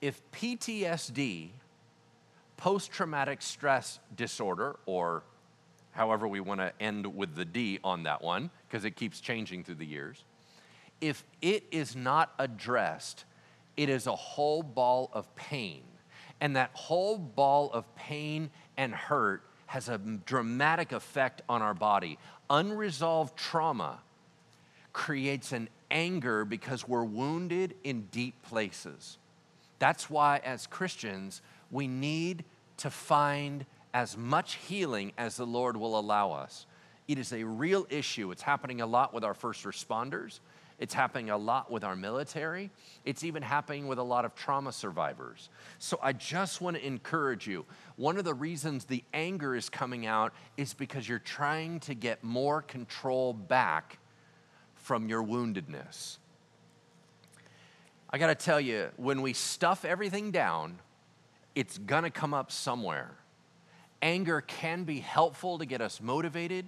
If 0.00 0.20
PTSD, 0.32 1.50
post 2.56 2.90
traumatic 2.90 3.42
stress 3.42 3.98
disorder, 4.14 4.76
or 4.86 5.22
however 5.92 6.26
we 6.26 6.40
want 6.40 6.60
to 6.60 6.72
end 6.80 7.06
with 7.14 7.34
the 7.34 7.44
D 7.44 7.78
on 7.84 8.02
that 8.02 8.22
one, 8.22 8.50
because 8.68 8.84
it 8.84 8.96
keeps 8.96 9.20
changing 9.20 9.64
through 9.64 9.76
the 9.76 9.86
years. 9.86 10.24
If 11.00 11.24
it 11.40 11.64
is 11.70 11.96
not 11.96 12.32
addressed, 12.38 13.24
it 13.76 13.88
is 13.88 14.06
a 14.06 14.16
whole 14.16 14.62
ball 14.62 15.10
of 15.12 15.34
pain. 15.36 15.82
And 16.40 16.56
that 16.56 16.70
whole 16.74 17.18
ball 17.18 17.70
of 17.72 17.94
pain 17.94 18.50
and 18.76 18.94
hurt 18.94 19.42
has 19.66 19.88
a 19.88 19.98
dramatic 19.98 20.92
effect 20.92 21.42
on 21.48 21.62
our 21.62 21.74
body. 21.74 22.18
Unresolved 22.50 23.36
trauma 23.36 24.00
creates 24.92 25.52
an 25.52 25.68
anger 25.90 26.44
because 26.44 26.86
we're 26.86 27.04
wounded 27.04 27.74
in 27.84 28.02
deep 28.10 28.42
places. 28.42 29.18
That's 29.78 30.10
why, 30.10 30.40
as 30.44 30.66
Christians, 30.66 31.42
we 31.70 31.86
need 31.86 32.44
to 32.78 32.90
find 32.90 33.64
as 33.94 34.16
much 34.16 34.54
healing 34.54 35.12
as 35.18 35.36
the 35.36 35.46
Lord 35.46 35.76
will 35.76 35.98
allow 35.98 36.32
us. 36.32 36.66
It 37.08 37.18
is 37.18 37.32
a 37.32 37.44
real 37.44 37.86
issue. 37.90 38.30
It's 38.30 38.42
happening 38.42 38.80
a 38.80 38.86
lot 38.86 39.12
with 39.12 39.24
our 39.24 39.34
first 39.34 39.64
responders. 39.64 40.40
It's 40.78 40.94
happening 40.94 41.30
a 41.30 41.36
lot 41.36 41.70
with 41.70 41.84
our 41.84 41.94
military. 41.94 42.70
It's 43.04 43.22
even 43.22 43.42
happening 43.42 43.86
with 43.86 43.98
a 43.98 44.02
lot 44.02 44.24
of 44.24 44.34
trauma 44.34 44.72
survivors. 44.72 45.48
So 45.78 45.98
I 46.02 46.12
just 46.12 46.60
want 46.60 46.76
to 46.76 46.84
encourage 46.84 47.46
you. 47.46 47.66
One 47.96 48.18
of 48.18 48.24
the 48.24 48.34
reasons 48.34 48.84
the 48.84 49.04
anger 49.12 49.54
is 49.54 49.68
coming 49.68 50.06
out 50.06 50.32
is 50.56 50.74
because 50.74 51.08
you're 51.08 51.18
trying 51.18 51.80
to 51.80 51.94
get 51.94 52.24
more 52.24 52.62
control 52.62 53.32
back 53.32 53.98
from 54.74 55.08
your 55.08 55.22
woundedness. 55.22 56.18
I 58.10 58.18
got 58.18 58.26
to 58.26 58.34
tell 58.34 58.60
you, 58.60 58.90
when 58.96 59.22
we 59.22 59.32
stuff 59.32 59.84
everything 59.84 60.32
down, 60.32 60.78
it's 61.54 61.78
gonna 61.78 62.10
come 62.10 62.34
up 62.34 62.50
somewhere. 62.50 63.10
Anger 64.02 64.40
can 64.40 64.84
be 64.84 64.98
helpful 65.00 65.58
to 65.58 65.64
get 65.64 65.80
us 65.80 66.00
motivated, 66.00 66.66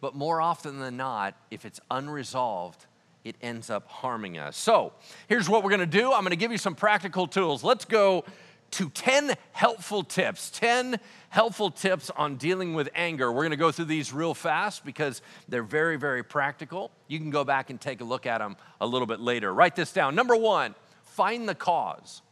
but 0.00 0.14
more 0.14 0.40
often 0.40 0.78
than 0.78 0.96
not, 0.96 1.34
if 1.50 1.64
it's 1.64 1.80
unresolved, 1.90 2.86
it 3.24 3.36
ends 3.42 3.70
up 3.70 3.88
harming 3.88 4.38
us. 4.38 4.56
So, 4.56 4.92
here's 5.28 5.48
what 5.48 5.64
we're 5.64 5.70
gonna 5.70 5.86
do 5.86 6.12
I'm 6.12 6.22
gonna 6.22 6.36
give 6.36 6.52
you 6.52 6.58
some 6.58 6.74
practical 6.74 7.26
tools. 7.26 7.64
Let's 7.64 7.84
go 7.84 8.24
to 8.72 8.88
10 8.90 9.34
helpful 9.52 10.02
tips. 10.02 10.50
10 10.50 11.00
helpful 11.28 11.70
tips 11.70 12.10
on 12.10 12.36
dealing 12.36 12.74
with 12.74 12.88
anger. 12.94 13.32
We're 13.32 13.48
to 13.48 13.56
go 13.56 13.72
through 13.72 13.86
these 13.86 14.12
real 14.12 14.34
fast 14.34 14.84
because 14.84 15.22
they're 15.48 15.62
very, 15.62 15.96
very 15.96 16.22
practical. 16.22 16.90
You 17.08 17.18
can 17.18 17.30
go 17.30 17.44
back 17.44 17.70
and 17.70 17.80
take 17.80 18.00
a 18.00 18.04
look 18.04 18.26
at 18.26 18.38
them 18.38 18.56
a 18.80 18.86
little 18.86 19.06
bit 19.06 19.20
later. 19.20 19.52
Write 19.52 19.76
this 19.76 19.92
down. 19.92 20.14
Number 20.14 20.36
one, 20.36 20.74
find 21.02 21.48
the 21.48 21.54
cause. 21.54 22.22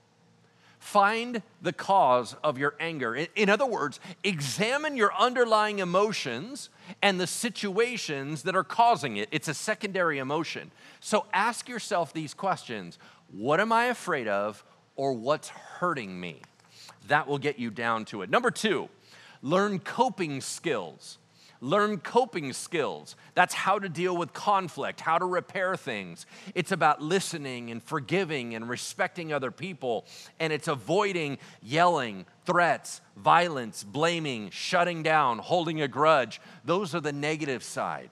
Find 0.88 1.42
the 1.60 1.74
cause 1.74 2.34
of 2.42 2.56
your 2.56 2.74
anger. 2.80 3.14
In 3.14 3.50
other 3.50 3.66
words, 3.66 4.00
examine 4.24 4.96
your 4.96 5.12
underlying 5.14 5.80
emotions 5.80 6.70
and 7.02 7.20
the 7.20 7.26
situations 7.26 8.44
that 8.44 8.56
are 8.56 8.64
causing 8.64 9.18
it. 9.18 9.28
It's 9.30 9.48
a 9.48 9.52
secondary 9.54 10.18
emotion. 10.18 10.70
So 11.00 11.26
ask 11.34 11.68
yourself 11.68 12.14
these 12.14 12.32
questions 12.32 12.98
What 13.30 13.60
am 13.60 13.70
I 13.70 13.84
afraid 13.88 14.28
of? 14.28 14.64
or 14.96 15.12
what's 15.12 15.50
hurting 15.50 16.18
me. 16.18 16.40
That 17.08 17.28
will 17.28 17.38
get 17.38 17.58
you 17.58 17.70
down 17.70 18.06
to 18.06 18.22
it. 18.22 18.30
Number 18.30 18.50
two, 18.50 18.88
learn 19.42 19.80
coping 19.80 20.40
skills. 20.40 21.18
Learn 21.60 21.98
coping 21.98 22.52
skills. 22.52 23.16
That's 23.34 23.54
how 23.54 23.78
to 23.78 23.88
deal 23.88 24.16
with 24.16 24.32
conflict, 24.32 25.00
how 25.00 25.18
to 25.18 25.24
repair 25.24 25.76
things. 25.76 26.26
It's 26.54 26.72
about 26.72 27.02
listening 27.02 27.70
and 27.70 27.82
forgiving 27.82 28.54
and 28.54 28.68
respecting 28.68 29.32
other 29.32 29.50
people. 29.50 30.04
And 30.38 30.52
it's 30.52 30.68
avoiding 30.68 31.38
yelling, 31.62 32.26
threats, 32.44 33.00
violence, 33.16 33.82
blaming, 33.82 34.50
shutting 34.50 35.02
down, 35.02 35.38
holding 35.38 35.82
a 35.82 35.88
grudge. 35.88 36.40
Those 36.64 36.94
are 36.94 37.00
the 37.00 37.12
negative 37.12 37.62
side. 37.62 38.10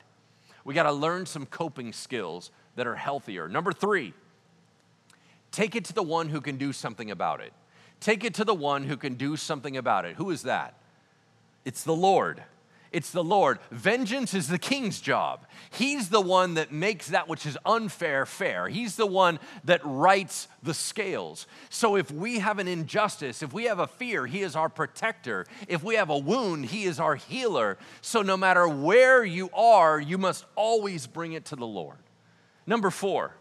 We 0.64 0.74
got 0.74 0.84
to 0.84 0.92
learn 0.92 1.26
some 1.26 1.46
coping 1.46 1.92
skills 1.92 2.50
that 2.74 2.86
are 2.86 2.96
healthier. 2.96 3.48
Number 3.48 3.72
three, 3.72 4.12
Take 5.56 5.74
it 5.74 5.86
to 5.86 5.94
the 5.94 6.02
one 6.02 6.28
who 6.28 6.42
can 6.42 6.58
do 6.58 6.70
something 6.70 7.10
about 7.10 7.40
it. 7.40 7.50
Take 7.98 8.24
it 8.24 8.34
to 8.34 8.44
the 8.44 8.54
one 8.54 8.84
who 8.84 8.98
can 8.98 9.14
do 9.14 9.36
something 9.36 9.74
about 9.74 10.04
it. 10.04 10.16
Who 10.16 10.30
is 10.30 10.42
that? 10.42 10.74
It's 11.64 11.82
the 11.82 11.96
Lord. 11.96 12.42
It's 12.92 13.10
the 13.10 13.24
Lord. 13.24 13.58
Vengeance 13.70 14.32
is 14.34 14.48
the 14.48 14.58
king's 14.58 15.00
job. 15.00 15.46
He's 15.70 16.08
the 16.08 16.20
one 16.20 16.54
that 16.54 16.72
makes 16.72 17.08
that 17.08 17.28
which 17.28 17.44
is 17.46 17.58
unfair 17.66 18.26
fair. 18.26 18.68
He's 18.68 18.96
the 18.96 19.06
one 19.06 19.38
that 19.64 19.80
rights 19.84 20.48
the 20.62 20.74
scales. 20.74 21.46
So 21.68 21.96
if 21.96 22.10
we 22.10 22.38
have 22.38 22.58
an 22.58 22.68
injustice, 22.68 23.42
if 23.42 23.52
we 23.52 23.64
have 23.64 23.78
a 23.78 23.86
fear, 23.86 24.26
he 24.26 24.42
is 24.42 24.56
our 24.56 24.68
protector. 24.68 25.46
If 25.68 25.82
we 25.82 25.96
have 25.96 26.10
a 26.10 26.18
wound, 26.18 26.66
he 26.66 26.84
is 26.84 27.00
our 27.00 27.16
healer. 27.16 27.78
So 28.00 28.22
no 28.22 28.36
matter 28.36 28.68
where 28.68 29.24
you 29.24 29.50
are, 29.52 30.00
you 30.00 30.18
must 30.18 30.44
always 30.54 31.06
bring 31.06 31.32
it 31.32 31.46
to 31.46 31.56
the 31.56 31.66
Lord. 31.66 31.98
Number 32.66 32.90
four, 32.90 33.36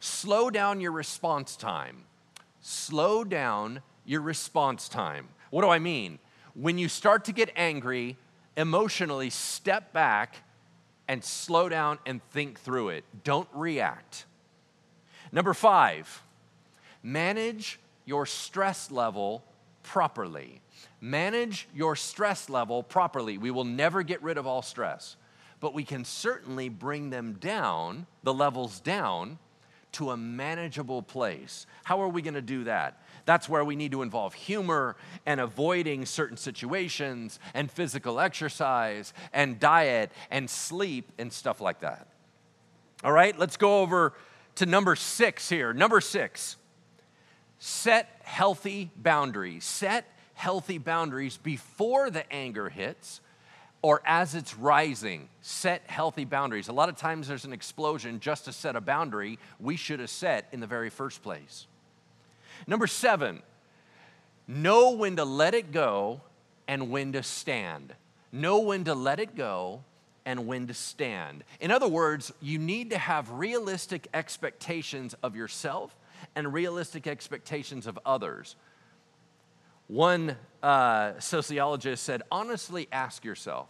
slow 0.00 0.50
down 0.50 0.80
your 0.80 0.92
response 0.92 1.56
time. 1.56 2.04
Slow 2.60 3.22
down 3.22 3.82
your 4.04 4.20
response 4.20 4.88
time. 4.88 5.28
What 5.50 5.62
do 5.62 5.68
I 5.68 5.78
mean? 5.78 6.18
When 6.54 6.78
you 6.78 6.88
start 6.88 7.24
to 7.26 7.32
get 7.32 7.50
angry, 7.54 8.16
emotionally 8.56 9.30
step 9.30 9.92
back 9.92 10.36
and 11.08 11.22
slow 11.22 11.68
down 11.68 11.98
and 12.06 12.22
think 12.30 12.58
through 12.60 12.90
it. 12.90 13.04
Don't 13.24 13.48
react. 13.52 14.26
Number 15.32 15.54
five, 15.54 16.22
manage 17.02 17.78
your 18.04 18.26
stress 18.26 18.90
level 18.90 19.44
properly. 19.82 20.60
Manage 21.00 21.68
your 21.74 21.94
stress 21.96 22.48
level 22.48 22.82
properly. 22.82 23.38
We 23.38 23.50
will 23.50 23.64
never 23.64 24.02
get 24.02 24.22
rid 24.22 24.38
of 24.38 24.46
all 24.46 24.62
stress, 24.62 25.16
but 25.60 25.74
we 25.74 25.84
can 25.84 26.04
certainly 26.04 26.68
bring 26.68 27.10
them 27.10 27.34
down, 27.34 28.06
the 28.22 28.34
levels 28.34 28.80
down, 28.80 29.38
to 29.92 30.10
a 30.10 30.16
manageable 30.16 31.02
place. 31.02 31.66
How 31.84 32.02
are 32.02 32.08
we 32.08 32.22
going 32.22 32.34
to 32.34 32.42
do 32.42 32.64
that? 32.64 33.00
That's 33.26 33.48
where 33.48 33.64
we 33.64 33.76
need 33.76 33.92
to 33.92 34.02
involve 34.02 34.32
humor 34.34 34.96
and 35.26 35.40
avoiding 35.40 36.06
certain 36.06 36.36
situations 36.36 37.38
and 37.52 37.70
physical 37.70 38.18
exercise 38.20 39.12
and 39.32 39.60
diet 39.60 40.10
and 40.30 40.48
sleep 40.48 41.12
and 41.18 41.32
stuff 41.32 41.60
like 41.60 41.80
that. 41.80 42.06
All 43.04 43.12
right, 43.12 43.38
let's 43.38 43.56
go 43.58 43.82
over 43.82 44.14
to 44.54 44.64
number 44.64 44.96
six 44.96 45.48
here. 45.48 45.74
Number 45.74 46.00
six, 46.00 46.56
set 47.58 48.20
healthy 48.22 48.90
boundaries. 48.96 49.64
Set 49.64 50.06
healthy 50.34 50.78
boundaries 50.78 51.36
before 51.36 52.10
the 52.10 52.32
anger 52.32 52.68
hits 52.68 53.20
or 53.82 54.02
as 54.04 54.34
it's 54.34 54.56
rising, 54.56 55.28
set 55.42 55.82
healthy 55.86 56.24
boundaries. 56.24 56.68
A 56.68 56.72
lot 56.72 56.88
of 56.88 56.96
times 56.96 57.28
there's 57.28 57.44
an 57.44 57.52
explosion 57.52 58.20
just 58.20 58.46
to 58.46 58.52
set 58.52 58.74
a 58.76 58.80
boundary 58.80 59.38
we 59.60 59.76
should 59.76 60.00
have 60.00 60.10
set 60.10 60.48
in 60.52 60.60
the 60.60 60.66
very 60.66 60.90
first 60.90 61.22
place. 61.22 61.66
Number 62.66 62.86
seven, 62.86 63.42
know 64.46 64.92
when 64.92 65.16
to 65.16 65.24
let 65.24 65.54
it 65.54 65.72
go 65.72 66.20
and 66.68 66.90
when 66.90 67.12
to 67.12 67.22
stand. 67.22 67.94
Know 68.32 68.60
when 68.60 68.84
to 68.84 68.94
let 68.94 69.20
it 69.20 69.34
go 69.36 69.82
and 70.24 70.46
when 70.46 70.66
to 70.66 70.74
stand. 70.74 71.44
In 71.60 71.70
other 71.70 71.88
words, 71.88 72.32
you 72.40 72.58
need 72.58 72.90
to 72.90 72.98
have 72.98 73.30
realistic 73.30 74.08
expectations 74.12 75.14
of 75.22 75.36
yourself 75.36 75.96
and 76.34 76.52
realistic 76.52 77.06
expectations 77.06 77.86
of 77.86 77.98
others. 78.04 78.56
One 79.86 80.36
uh, 80.62 81.12
sociologist 81.20 82.02
said, 82.02 82.22
honestly 82.30 82.88
ask 82.90 83.24
yourself, 83.24 83.68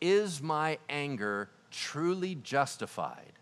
is 0.00 0.40
my 0.40 0.78
anger 0.88 1.50
truly 1.72 2.36
justified? 2.36 3.32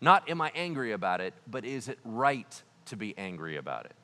Not 0.00 0.30
am 0.30 0.40
I 0.40 0.52
angry 0.54 0.92
about 0.92 1.20
it, 1.20 1.34
but 1.48 1.64
is 1.64 1.88
it 1.88 1.98
right 2.04 2.62
to 2.90 2.96
be 2.96 3.16
angry 3.18 3.56
about 3.56 3.86
it? 3.86 3.94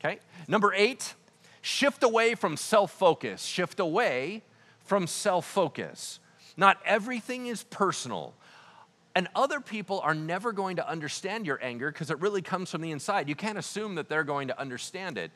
Okay? 0.00 0.18
Number 0.48 0.72
eight, 0.74 1.14
shift 1.62 2.02
away 2.02 2.34
from 2.34 2.56
self 2.56 2.90
focus. 2.92 3.44
Shift 3.44 3.78
away 3.78 4.42
from 4.84 5.06
self 5.06 5.46
focus. 5.46 6.18
Not 6.56 6.78
everything 6.84 7.46
is 7.46 7.62
personal. 7.64 8.34
And 9.14 9.28
other 9.34 9.60
people 9.60 10.00
are 10.00 10.14
never 10.14 10.52
going 10.52 10.76
to 10.76 10.86
understand 10.86 11.46
your 11.46 11.58
anger 11.62 11.90
because 11.90 12.10
it 12.10 12.20
really 12.20 12.42
comes 12.42 12.70
from 12.70 12.82
the 12.82 12.90
inside. 12.90 13.30
You 13.30 13.34
can't 13.34 13.56
assume 13.56 13.94
that 13.94 14.10
they're 14.10 14.24
going 14.24 14.48
to 14.48 14.60
understand 14.60 15.16
it 15.16 15.30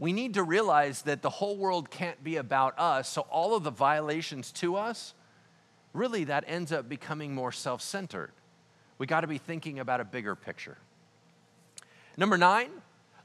we 0.00 0.14
need 0.14 0.34
to 0.34 0.42
realize 0.42 1.02
that 1.02 1.20
the 1.20 1.28
whole 1.28 1.58
world 1.58 1.90
can't 1.90 2.24
be 2.24 2.36
about 2.36 2.76
us. 2.78 3.06
So, 3.06 3.20
all 3.30 3.54
of 3.54 3.64
the 3.64 3.70
violations 3.70 4.50
to 4.52 4.76
us, 4.76 5.14
really, 5.92 6.24
that 6.24 6.44
ends 6.46 6.72
up 6.72 6.88
becoming 6.88 7.34
more 7.34 7.52
self 7.52 7.82
centered. 7.82 8.32
We 8.96 9.06
got 9.06 9.20
to 9.20 9.26
be 9.26 9.38
thinking 9.38 9.78
about 9.78 10.00
a 10.00 10.04
bigger 10.04 10.34
picture. 10.34 10.78
Number 12.20 12.36
nine, 12.36 12.68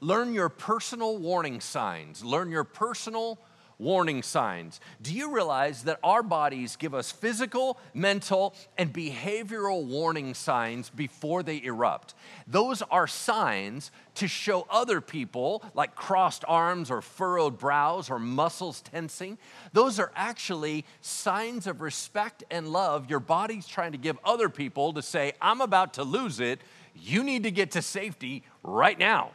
learn 0.00 0.32
your 0.32 0.48
personal 0.48 1.18
warning 1.18 1.60
signs. 1.60 2.24
Learn 2.24 2.50
your 2.50 2.64
personal 2.64 3.38
warning 3.78 4.22
signs. 4.22 4.80
Do 5.02 5.12
you 5.12 5.34
realize 5.34 5.82
that 5.82 5.98
our 6.02 6.22
bodies 6.22 6.76
give 6.76 6.94
us 6.94 7.12
physical, 7.12 7.78
mental, 7.92 8.54
and 8.78 8.90
behavioral 8.90 9.84
warning 9.84 10.32
signs 10.32 10.88
before 10.88 11.42
they 11.42 11.62
erupt? 11.62 12.14
Those 12.46 12.80
are 12.90 13.06
signs 13.06 13.90
to 14.14 14.26
show 14.26 14.66
other 14.70 15.02
people, 15.02 15.62
like 15.74 15.94
crossed 15.94 16.46
arms 16.48 16.90
or 16.90 17.02
furrowed 17.02 17.58
brows 17.58 18.08
or 18.08 18.18
muscles 18.18 18.80
tensing. 18.80 19.36
Those 19.74 20.00
are 20.00 20.10
actually 20.16 20.86
signs 21.02 21.66
of 21.66 21.82
respect 21.82 22.44
and 22.50 22.68
love 22.68 23.10
your 23.10 23.20
body's 23.20 23.66
trying 23.66 23.92
to 23.92 23.98
give 23.98 24.18
other 24.24 24.48
people 24.48 24.94
to 24.94 25.02
say, 25.02 25.34
I'm 25.42 25.60
about 25.60 25.92
to 25.94 26.02
lose 26.02 26.40
it. 26.40 26.62
You 26.98 27.22
need 27.22 27.42
to 27.42 27.50
get 27.50 27.72
to 27.72 27.82
safety 27.82 28.42
right 28.66 28.98
now. 28.98 29.30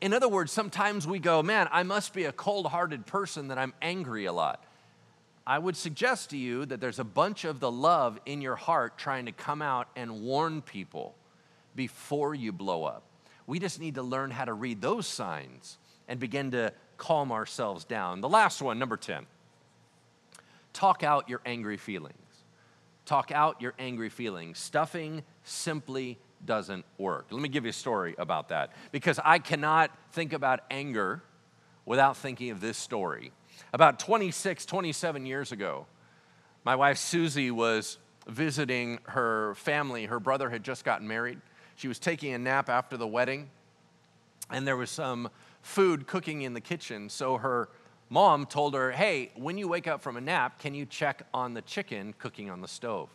In 0.00 0.14
other 0.14 0.28
words, 0.28 0.50
sometimes 0.50 1.06
we 1.06 1.18
go, 1.18 1.42
man, 1.42 1.68
I 1.70 1.82
must 1.82 2.14
be 2.14 2.24
a 2.24 2.32
cold 2.32 2.66
hearted 2.66 3.06
person 3.06 3.48
that 3.48 3.58
I'm 3.58 3.74
angry 3.82 4.24
a 4.24 4.32
lot. 4.32 4.64
I 5.46 5.58
would 5.58 5.76
suggest 5.76 6.30
to 6.30 6.36
you 6.36 6.64
that 6.66 6.80
there's 6.80 6.98
a 6.98 7.04
bunch 7.04 7.44
of 7.44 7.60
the 7.60 7.70
love 7.70 8.18
in 8.24 8.40
your 8.40 8.56
heart 8.56 8.96
trying 8.96 9.26
to 9.26 9.32
come 9.32 9.60
out 9.60 9.88
and 9.96 10.22
warn 10.22 10.62
people 10.62 11.14
before 11.74 12.34
you 12.34 12.52
blow 12.52 12.84
up. 12.84 13.04
We 13.46 13.58
just 13.58 13.80
need 13.80 13.96
to 13.96 14.02
learn 14.02 14.30
how 14.30 14.44
to 14.44 14.52
read 14.52 14.80
those 14.80 15.06
signs 15.06 15.76
and 16.08 16.18
begin 16.18 16.52
to 16.52 16.72
calm 16.96 17.32
ourselves 17.32 17.84
down. 17.84 18.20
The 18.20 18.28
last 18.28 18.62
one, 18.62 18.78
number 18.78 18.96
10 18.96 19.26
talk 20.72 21.02
out 21.02 21.28
your 21.28 21.40
angry 21.44 21.76
feelings. 21.76 22.14
Talk 23.04 23.32
out 23.32 23.60
your 23.60 23.74
angry 23.78 24.08
feelings. 24.08 24.58
Stuffing 24.58 25.24
simply 25.42 26.16
doesn't 26.44 26.84
work. 26.98 27.26
Let 27.30 27.42
me 27.42 27.48
give 27.48 27.64
you 27.64 27.70
a 27.70 27.74
story 27.74 28.14
about 28.18 28.48
that 28.48 28.72
because 28.92 29.18
I 29.24 29.38
cannot 29.38 29.90
think 30.12 30.32
about 30.32 30.60
anger 30.70 31.22
without 31.84 32.16
thinking 32.16 32.50
of 32.50 32.60
this 32.60 32.76
story. 32.76 33.32
About 33.72 33.98
26, 33.98 34.64
27 34.66 35.26
years 35.26 35.52
ago, 35.52 35.86
my 36.64 36.74
wife 36.76 36.98
Susie 36.98 37.50
was 37.50 37.98
visiting 38.26 38.98
her 39.04 39.54
family. 39.54 40.06
Her 40.06 40.20
brother 40.20 40.50
had 40.50 40.62
just 40.62 40.84
gotten 40.84 41.06
married. 41.08 41.40
She 41.76 41.88
was 41.88 41.98
taking 41.98 42.34
a 42.34 42.38
nap 42.38 42.68
after 42.68 42.96
the 42.96 43.06
wedding, 43.06 43.50
and 44.50 44.66
there 44.66 44.76
was 44.76 44.90
some 44.90 45.30
food 45.62 46.06
cooking 46.06 46.42
in 46.42 46.52
the 46.52 46.60
kitchen. 46.60 47.08
So 47.08 47.38
her 47.38 47.68
mom 48.08 48.46
told 48.46 48.74
her, 48.74 48.92
Hey, 48.92 49.30
when 49.36 49.56
you 49.56 49.68
wake 49.68 49.86
up 49.86 50.02
from 50.02 50.16
a 50.16 50.20
nap, 50.20 50.58
can 50.58 50.74
you 50.74 50.84
check 50.84 51.22
on 51.32 51.54
the 51.54 51.62
chicken 51.62 52.14
cooking 52.18 52.50
on 52.50 52.60
the 52.60 52.68
stove? 52.68 53.08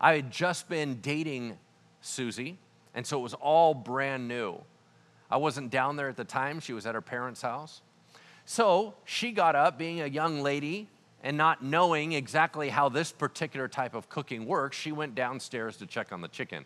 I 0.00 0.14
had 0.14 0.30
just 0.30 0.68
been 0.68 1.00
dating 1.00 1.58
Susie, 2.06 2.58
and 2.94 3.06
so 3.06 3.18
it 3.18 3.22
was 3.22 3.34
all 3.34 3.74
brand 3.74 4.28
new. 4.28 4.58
I 5.30 5.36
wasn't 5.38 5.70
down 5.70 5.96
there 5.96 6.08
at 6.08 6.16
the 6.16 6.24
time, 6.24 6.60
she 6.60 6.72
was 6.72 6.86
at 6.86 6.94
her 6.94 7.00
parents' 7.00 7.42
house. 7.42 7.82
So 8.44 8.94
she 9.04 9.32
got 9.32 9.56
up, 9.56 9.76
being 9.76 10.00
a 10.00 10.06
young 10.06 10.40
lady 10.40 10.88
and 11.22 11.36
not 11.36 11.64
knowing 11.64 12.12
exactly 12.12 12.68
how 12.68 12.88
this 12.88 13.10
particular 13.10 13.66
type 13.66 13.94
of 13.94 14.08
cooking 14.08 14.46
works, 14.46 14.76
she 14.76 14.92
went 14.92 15.16
downstairs 15.16 15.76
to 15.78 15.86
check 15.86 16.12
on 16.12 16.20
the 16.20 16.28
chicken. 16.28 16.64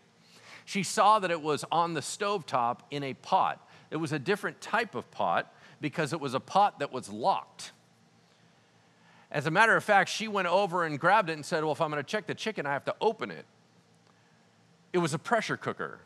She 0.65 0.83
saw 0.83 1.17
that 1.19 1.31
it 1.31 1.41
was 1.41 1.65
on 1.71 1.95
the 1.95 2.01
stove 2.01 2.45
top 2.45 2.85
in 2.91 3.03
a 3.03 3.15
pot. 3.15 3.67
It 3.89 3.97
was 3.97 4.11
a 4.11 4.19
different 4.19 4.61
type 4.61 4.93
of 4.93 5.09
pot 5.09 5.51
because 5.81 6.13
it 6.13 6.19
was 6.19 6.35
a 6.35 6.39
pot 6.39 6.79
that 6.79 6.93
was 6.93 7.09
locked. 7.09 7.71
As 9.31 9.47
a 9.47 9.51
matter 9.51 9.75
of 9.75 9.83
fact, 9.83 10.09
she 10.09 10.27
went 10.27 10.47
over 10.47 10.85
and 10.85 10.99
grabbed 10.99 11.29
it 11.29 11.33
and 11.33 11.45
said, 11.45 11.63
Well, 11.63 11.73
if 11.73 11.81
I'm 11.81 11.89
going 11.89 12.03
to 12.03 12.07
check 12.07 12.27
the 12.27 12.35
chicken, 12.35 12.65
I 12.65 12.73
have 12.73 12.85
to 12.85 12.95
open 13.01 13.31
it. 13.31 13.45
It 14.93 14.97
was 14.97 15.13
a 15.13 15.19
pressure 15.19 15.57
cooker. 15.57 15.99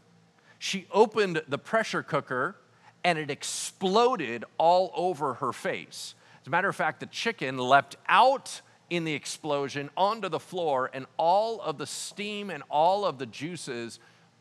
She 0.59 0.87
opened 0.91 1.41
the 1.47 1.57
pressure 1.57 2.03
cooker 2.03 2.55
and 3.03 3.19
it 3.19 3.29
exploded 3.29 4.45
all 4.57 4.91
over 4.95 5.35
her 5.35 5.53
face. 5.53 6.15
As 6.41 6.47
a 6.47 6.49
matter 6.49 6.69
of 6.69 6.75
fact, 6.75 6.99
the 6.99 7.05
chicken 7.05 7.57
leapt 7.57 7.95
out 8.07 8.61
in 8.89 9.03
the 9.03 9.13
explosion 9.13 9.89
onto 9.97 10.29
the 10.29 10.39
floor, 10.39 10.91
and 10.93 11.05
all 11.17 11.59
of 11.61 11.77
the 11.77 11.87
steam 11.87 12.49
and 12.49 12.63
all 12.69 13.05
of 13.05 13.17
the 13.17 13.25
juices 13.25 13.99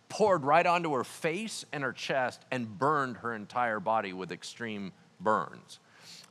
poured 0.09 0.45
right 0.45 0.67
onto 0.67 0.93
her 0.93 1.05
face 1.05 1.65
and 1.73 1.83
her 1.83 1.93
chest 1.93 2.45
and 2.51 2.79
burned 2.79 3.19
her 3.19 3.35
entire 3.35 3.81
body 3.81 4.13
with 4.13 4.33
extreme 4.33 4.93
burns. 5.21 5.79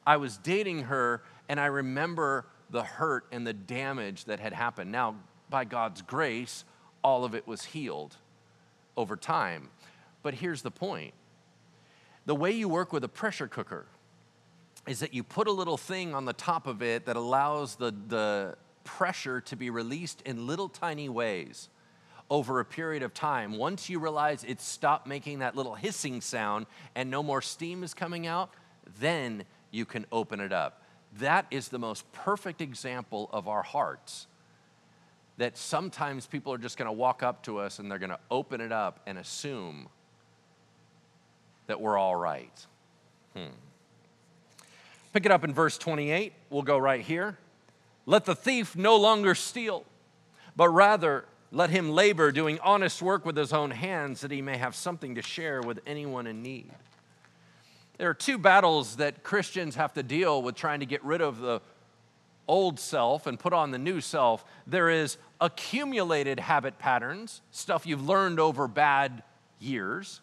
I 0.05 0.17
was 0.17 0.37
dating 0.37 0.83
her, 0.83 1.23
and 1.49 1.59
I 1.59 1.65
remember 1.65 2.45
the 2.69 2.83
hurt 2.83 3.25
and 3.31 3.45
the 3.45 3.53
damage 3.53 4.25
that 4.25 4.39
had 4.39 4.53
happened. 4.53 4.91
Now, 4.91 5.15
by 5.49 5.65
God's 5.65 6.01
grace, 6.01 6.65
all 7.03 7.25
of 7.25 7.35
it 7.35 7.47
was 7.47 7.65
healed 7.65 8.17
over 8.95 9.15
time. 9.15 9.69
But 10.21 10.35
here's 10.35 10.61
the 10.61 10.71
point 10.71 11.13
the 12.25 12.35
way 12.35 12.51
you 12.51 12.69
work 12.69 12.93
with 12.93 13.03
a 13.03 13.09
pressure 13.09 13.47
cooker 13.47 13.85
is 14.87 14.99
that 14.99 15.13
you 15.13 15.23
put 15.23 15.47
a 15.47 15.51
little 15.51 15.77
thing 15.77 16.13
on 16.13 16.25
the 16.25 16.33
top 16.33 16.67
of 16.67 16.81
it 16.81 17.05
that 17.05 17.15
allows 17.15 17.75
the, 17.75 17.93
the 18.07 18.55
pressure 18.83 19.39
to 19.41 19.55
be 19.55 19.69
released 19.69 20.21
in 20.25 20.47
little 20.47 20.69
tiny 20.69 21.09
ways 21.09 21.69
over 22.29 22.59
a 22.59 22.65
period 22.65 23.03
of 23.03 23.13
time. 23.13 23.57
Once 23.57 23.89
you 23.89 23.99
realize 23.99 24.43
it's 24.43 24.65
stopped 24.65 25.07
making 25.07 25.39
that 25.39 25.55
little 25.55 25.75
hissing 25.75 26.21
sound 26.21 26.65
and 26.95 27.09
no 27.09 27.21
more 27.21 27.41
steam 27.41 27.83
is 27.83 27.93
coming 27.93 28.27
out, 28.27 28.49
then 28.99 29.43
you 29.71 29.85
can 29.85 30.05
open 30.11 30.39
it 30.39 30.51
up. 30.51 30.81
That 31.19 31.45
is 31.51 31.69
the 31.69 31.79
most 31.79 32.11
perfect 32.11 32.61
example 32.61 33.29
of 33.31 33.47
our 33.47 33.63
hearts. 33.63 34.27
That 35.37 35.57
sometimes 35.57 36.27
people 36.27 36.53
are 36.53 36.57
just 36.57 36.77
going 36.77 36.87
to 36.87 36.93
walk 36.93 37.23
up 37.23 37.43
to 37.43 37.57
us 37.57 37.79
and 37.79 37.89
they're 37.89 37.99
going 37.99 38.11
to 38.11 38.19
open 38.29 38.61
it 38.61 38.71
up 38.71 38.99
and 39.07 39.17
assume 39.17 39.89
that 41.67 41.81
we're 41.81 41.97
all 41.97 42.15
right. 42.15 42.65
Hmm. 43.35 43.47
Pick 45.11 45.25
it 45.25 45.31
up 45.31 45.43
in 45.43 45.53
verse 45.53 45.77
28. 45.77 46.33
We'll 46.49 46.61
go 46.61 46.77
right 46.77 47.01
here. 47.01 47.37
Let 48.05 48.25
the 48.25 48.35
thief 48.35 48.75
no 48.75 48.95
longer 48.97 49.33
steal, 49.33 49.85
but 50.55 50.69
rather 50.69 51.25
let 51.51 51.69
him 51.69 51.91
labor, 51.91 52.31
doing 52.31 52.59
honest 52.63 53.01
work 53.01 53.25
with 53.25 53.37
his 53.37 53.53
own 53.53 53.71
hands, 53.71 54.21
that 54.21 54.31
he 54.31 54.41
may 54.41 54.57
have 54.57 54.75
something 54.75 55.15
to 55.15 55.21
share 55.21 55.61
with 55.61 55.79
anyone 55.85 56.25
in 56.25 56.41
need. 56.41 56.71
There 57.97 58.09
are 58.09 58.15
two 58.15 58.39
battles 58.39 58.95
that 58.95 59.23
Christians 59.23 59.75
have 59.75 59.93
to 59.93 60.03
deal 60.03 60.41
with 60.41 60.55
trying 60.55 60.79
to 60.79 60.87
get 60.87 61.03
rid 61.05 61.21
of 61.21 61.39
the 61.39 61.61
old 62.47 62.79
self 62.79 63.27
and 63.27 63.39
put 63.39 63.53
on 63.53 63.71
the 63.71 63.77
new 63.77 64.01
self. 64.01 64.45
There 64.67 64.89
is 64.89 65.17
accumulated 65.39 66.39
habit 66.39 66.79
patterns, 66.79 67.41
stuff 67.51 67.85
you've 67.85 68.07
learned 68.07 68.39
over 68.39 68.67
bad 68.67 69.23
years. 69.59 70.21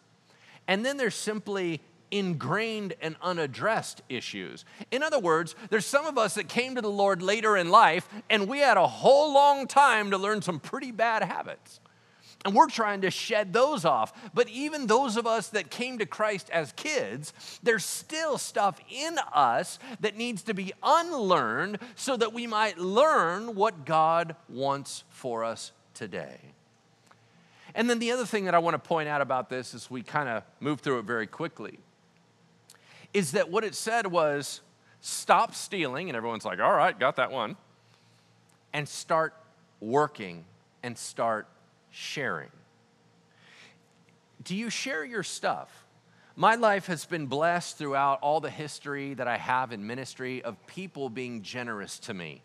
And 0.66 0.84
then 0.84 0.96
there's 0.96 1.14
simply 1.14 1.80
ingrained 2.10 2.94
and 3.00 3.16
unaddressed 3.22 4.02
issues. 4.08 4.64
In 4.90 5.02
other 5.02 5.18
words, 5.18 5.54
there's 5.70 5.86
some 5.86 6.06
of 6.06 6.18
us 6.18 6.34
that 6.34 6.48
came 6.48 6.74
to 6.74 6.80
the 6.80 6.90
Lord 6.90 7.22
later 7.22 7.56
in 7.56 7.70
life 7.70 8.08
and 8.28 8.48
we 8.48 8.58
had 8.58 8.76
a 8.76 8.86
whole 8.86 9.32
long 9.32 9.66
time 9.66 10.10
to 10.10 10.18
learn 10.18 10.42
some 10.42 10.58
pretty 10.58 10.90
bad 10.90 11.22
habits. 11.22 11.80
And 12.44 12.54
we're 12.54 12.68
trying 12.68 13.02
to 13.02 13.10
shed 13.10 13.52
those 13.52 13.84
off. 13.84 14.12
But 14.32 14.48
even 14.48 14.86
those 14.86 15.18
of 15.18 15.26
us 15.26 15.48
that 15.48 15.70
came 15.70 15.98
to 15.98 16.06
Christ 16.06 16.48
as 16.50 16.72
kids, 16.72 17.34
there's 17.62 17.84
still 17.84 18.38
stuff 18.38 18.80
in 18.88 19.18
us 19.34 19.78
that 20.00 20.16
needs 20.16 20.42
to 20.44 20.54
be 20.54 20.72
unlearned 20.82 21.78
so 21.96 22.16
that 22.16 22.32
we 22.32 22.46
might 22.46 22.78
learn 22.78 23.54
what 23.54 23.84
God 23.84 24.36
wants 24.48 25.04
for 25.10 25.44
us 25.44 25.72
today. 25.92 26.38
And 27.74 27.90
then 27.90 27.98
the 27.98 28.10
other 28.10 28.24
thing 28.24 28.46
that 28.46 28.54
I 28.54 28.58
want 28.58 28.74
to 28.74 28.78
point 28.78 29.08
out 29.08 29.20
about 29.20 29.50
this 29.50 29.74
as 29.74 29.90
we 29.90 30.02
kind 30.02 30.28
of 30.28 30.42
move 30.60 30.80
through 30.80 30.98
it 31.00 31.04
very 31.04 31.26
quickly 31.26 31.78
is 33.12 33.32
that 33.32 33.50
what 33.50 33.64
it 33.64 33.74
said 33.74 34.06
was 34.06 34.60
stop 35.00 35.54
stealing, 35.54 36.08
and 36.08 36.16
everyone's 36.16 36.44
like, 36.44 36.58
all 36.58 36.72
right, 36.72 36.98
got 36.98 37.16
that 37.16 37.30
one, 37.30 37.56
and 38.72 38.88
start 38.88 39.34
working 39.80 40.44
and 40.82 40.96
start 40.96 41.46
sharing. 41.90 42.50
Do 44.42 44.56
you 44.56 44.70
share 44.70 45.04
your 45.04 45.22
stuff? 45.22 45.86
My 46.36 46.54
life 46.54 46.86
has 46.86 47.04
been 47.04 47.26
blessed 47.26 47.76
throughout 47.76 48.20
all 48.22 48.40
the 48.40 48.50
history 48.50 49.14
that 49.14 49.28
I 49.28 49.36
have 49.36 49.72
in 49.72 49.86
ministry 49.86 50.42
of 50.42 50.56
people 50.66 51.10
being 51.10 51.42
generous 51.42 51.98
to 52.00 52.14
me. 52.14 52.42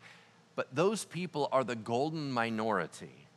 But 0.56 0.74
those 0.74 1.06
people 1.06 1.48
are 1.52 1.64
the 1.64 1.76
golden 1.76 2.32
minority. 2.32 3.28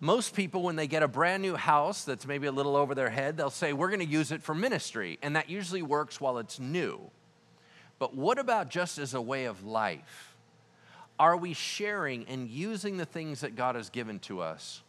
Most 0.00 0.34
people, 0.34 0.62
when 0.62 0.76
they 0.76 0.86
get 0.86 1.02
a 1.02 1.08
brand 1.08 1.42
new 1.42 1.56
house 1.56 2.04
that's 2.04 2.26
maybe 2.26 2.46
a 2.46 2.52
little 2.52 2.76
over 2.76 2.94
their 2.94 3.10
head, 3.10 3.36
they'll 3.36 3.50
say, 3.50 3.72
We're 3.72 3.88
going 3.88 4.00
to 4.00 4.06
use 4.06 4.32
it 4.32 4.42
for 4.42 4.54
ministry. 4.54 5.18
And 5.22 5.34
that 5.34 5.50
usually 5.50 5.82
works 5.82 6.20
while 6.20 6.38
it's 6.38 6.60
new. 6.60 7.00
But 7.98 8.14
what 8.14 8.38
about 8.38 8.70
just 8.70 8.98
as 8.98 9.14
a 9.14 9.20
way 9.20 9.46
of 9.46 9.64
life? 9.64 10.36
Are 11.18 11.36
we 11.36 11.52
sharing 11.52 12.26
and 12.26 12.48
using 12.48 12.96
the 12.96 13.04
things 13.04 13.40
that 13.40 13.56
God 13.56 13.74
has 13.74 13.90
given 13.90 14.20
to 14.20 14.40
us 14.40 14.82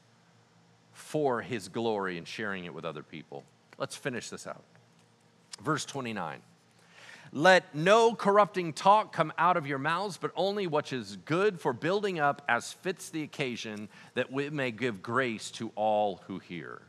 for 0.99 1.41
His 1.41 1.69
glory 1.69 2.17
and 2.17 2.27
sharing 2.27 2.65
it 2.65 2.73
with 2.73 2.85
other 2.85 3.03
people? 3.03 3.43
Let's 3.77 3.95
finish 3.95 4.29
this 4.29 4.45
out. 4.45 4.63
Verse 5.63 5.85
29. 5.85 6.41
Let 7.31 7.75
no 7.75 8.15
corrupting 8.15 8.73
talk 8.73 9.13
come 9.13 9.31
out 9.37 9.55
of 9.55 9.67
your 9.67 9.77
mouths, 9.77 10.17
but 10.17 10.31
only 10.35 10.65
what 10.65 10.91
is 10.91 11.17
good 11.25 11.59
for 11.59 11.73
building 11.73 12.19
up 12.19 12.41
as 12.49 12.73
fits 12.73 13.09
the 13.09 13.21
occasion, 13.21 13.87
that 14.15 14.31
we 14.31 14.49
may 14.49 14.71
give 14.71 15.03
grace 15.03 15.51
to 15.51 15.71
all 15.75 16.21
who 16.27 16.39
hear. 16.39 16.81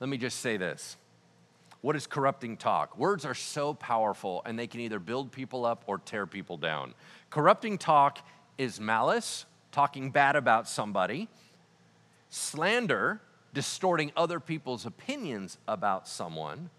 Let 0.00 0.08
me 0.08 0.16
just 0.16 0.40
say 0.40 0.56
this. 0.56 0.96
What 1.80 1.96
is 1.96 2.06
corrupting 2.06 2.56
talk? 2.56 2.98
Words 2.98 3.24
are 3.24 3.34
so 3.34 3.72
powerful 3.72 4.42
and 4.44 4.58
they 4.58 4.66
can 4.66 4.80
either 4.80 4.98
build 4.98 5.32
people 5.32 5.64
up 5.64 5.84
or 5.86 5.98
tear 5.98 6.26
people 6.26 6.56
down. 6.56 6.94
Corrupting 7.30 7.78
talk 7.78 8.18
is 8.58 8.80
malice, 8.80 9.46
talking 9.72 10.10
bad 10.10 10.36
about 10.36 10.68
somebody, 10.68 11.28
slander, 12.30 13.20
distorting 13.52 14.12
other 14.16 14.40
people's 14.40 14.86
opinions 14.86 15.58
about 15.68 16.08
someone 16.08 16.70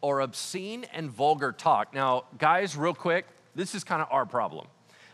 or 0.00 0.20
obscene 0.20 0.84
and 0.92 1.10
vulgar 1.10 1.52
talk. 1.52 1.94
Now, 1.94 2.24
guys, 2.38 2.76
real 2.76 2.94
quick, 2.94 3.26
this 3.54 3.74
is 3.74 3.82
kind 3.82 4.02
of 4.02 4.08
our 4.10 4.26
problem. 4.26 4.66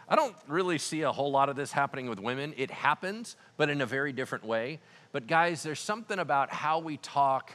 I 0.09 0.17
don't 0.17 0.35
really 0.49 0.79
see 0.79 1.03
a 1.03 1.13
whole 1.13 1.31
lot 1.31 1.49
of 1.49 1.57
this 1.57 1.73
happening 1.73 2.09
with 2.09 2.19
women. 2.19 2.53
It 2.57 2.71
happens, 2.71 3.37
but 3.57 3.71
in 3.71 3.81
a 3.81 3.87
very 3.87 4.13
different 4.13 4.45
way. 4.45 4.81
But, 5.13 5.27
guys, 5.27 5.63
there's 5.63 5.81
something 5.81 6.19
about 6.19 6.53
how 6.53 6.81
we 6.81 6.97
talk 6.97 7.53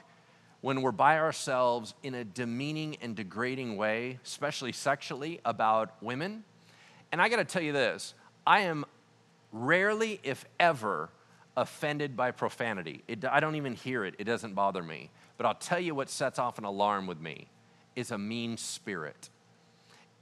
when 0.61 0.81
we're 0.81 0.91
by 0.91 1.19
ourselves 1.19 1.93
in 2.03 2.15
a 2.15 2.23
demeaning 2.23 2.97
and 3.01 3.15
degrading 3.15 3.77
way, 3.77 4.19
especially 4.25 4.71
sexually, 4.71 5.39
about 5.45 6.01
women. 6.01 6.43
And 7.11 7.21
I 7.21 7.29
gotta 7.29 7.45
tell 7.45 7.61
you 7.61 7.73
this 7.73 8.13
I 8.45 8.61
am 8.61 8.85
rarely, 9.51 10.19
if 10.23 10.45
ever, 10.59 11.09
offended 11.57 12.15
by 12.15 12.31
profanity. 12.31 13.03
It, 13.07 13.25
I 13.25 13.41
don't 13.41 13.55
even 13.55 13.73
hear 13.73 14.05
it, 14.05 14.15
it 14.19 14.23
doesn't 14.23 14.53
bother 14.53 14.83
me. 14.83 15.09
But 15.35 15.47
I'll 15.47 15.55
tell 15.55 15.79
you 15.79 15.93
what 15.93 16.09
sets 16.09 16.39
off 16.39 16.57
an 16.57 16.63
alarm 16.63 17.07
with 17.07 17.19
me 17.19 17.49
is 17.95 18.11
a 18.11 18.17
mean 18.17 18.55
spirit. 18.55 19.29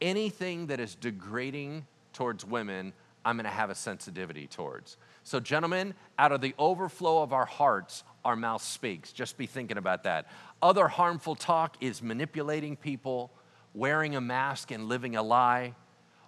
Anything 0.01 0.67
that 0.67 0.79
is 0.79 0.95
degrading 0.95 1.85
towards 2.13 2.45
women, 2.45 2.93
I'm 3.25 3.35
gonna 3.35 3.49
have 3.49 3.69
a 3.69 3.75
sensitivity 3.75 4.47
towards. 4.47 4.97
So, 5.23 5.39
gentlemen, 5.39 5.93
out 6.17 6.31
of 6.31 6.41
the 6.41 6.55
overflow 6.57 7.21
of 7.21 7.33
our 7.33 7.45
hearts, 7.45 8.03
our 8.23 8.35
mouth 8.35 8.61
speaks. 8.61 9.11
Just 9.11 9.37
be 9.37 9.45
thinking 9.45 9.77
about 9.77 10.03
that. 10.03 10.27
Other 10.61 10.87
harmful 10.87 11.35
talk 11.35 11.75
is 11.81 12.01
manipulating 12.01 12.75
people, 12.75 13.31
wearing 13.73 14.15
a 14.15 14.21
mask 14.21 14.71
and 14.71 14.85
living 14.85 15.15
a 15.15 15.23
lie, 15.23 15.73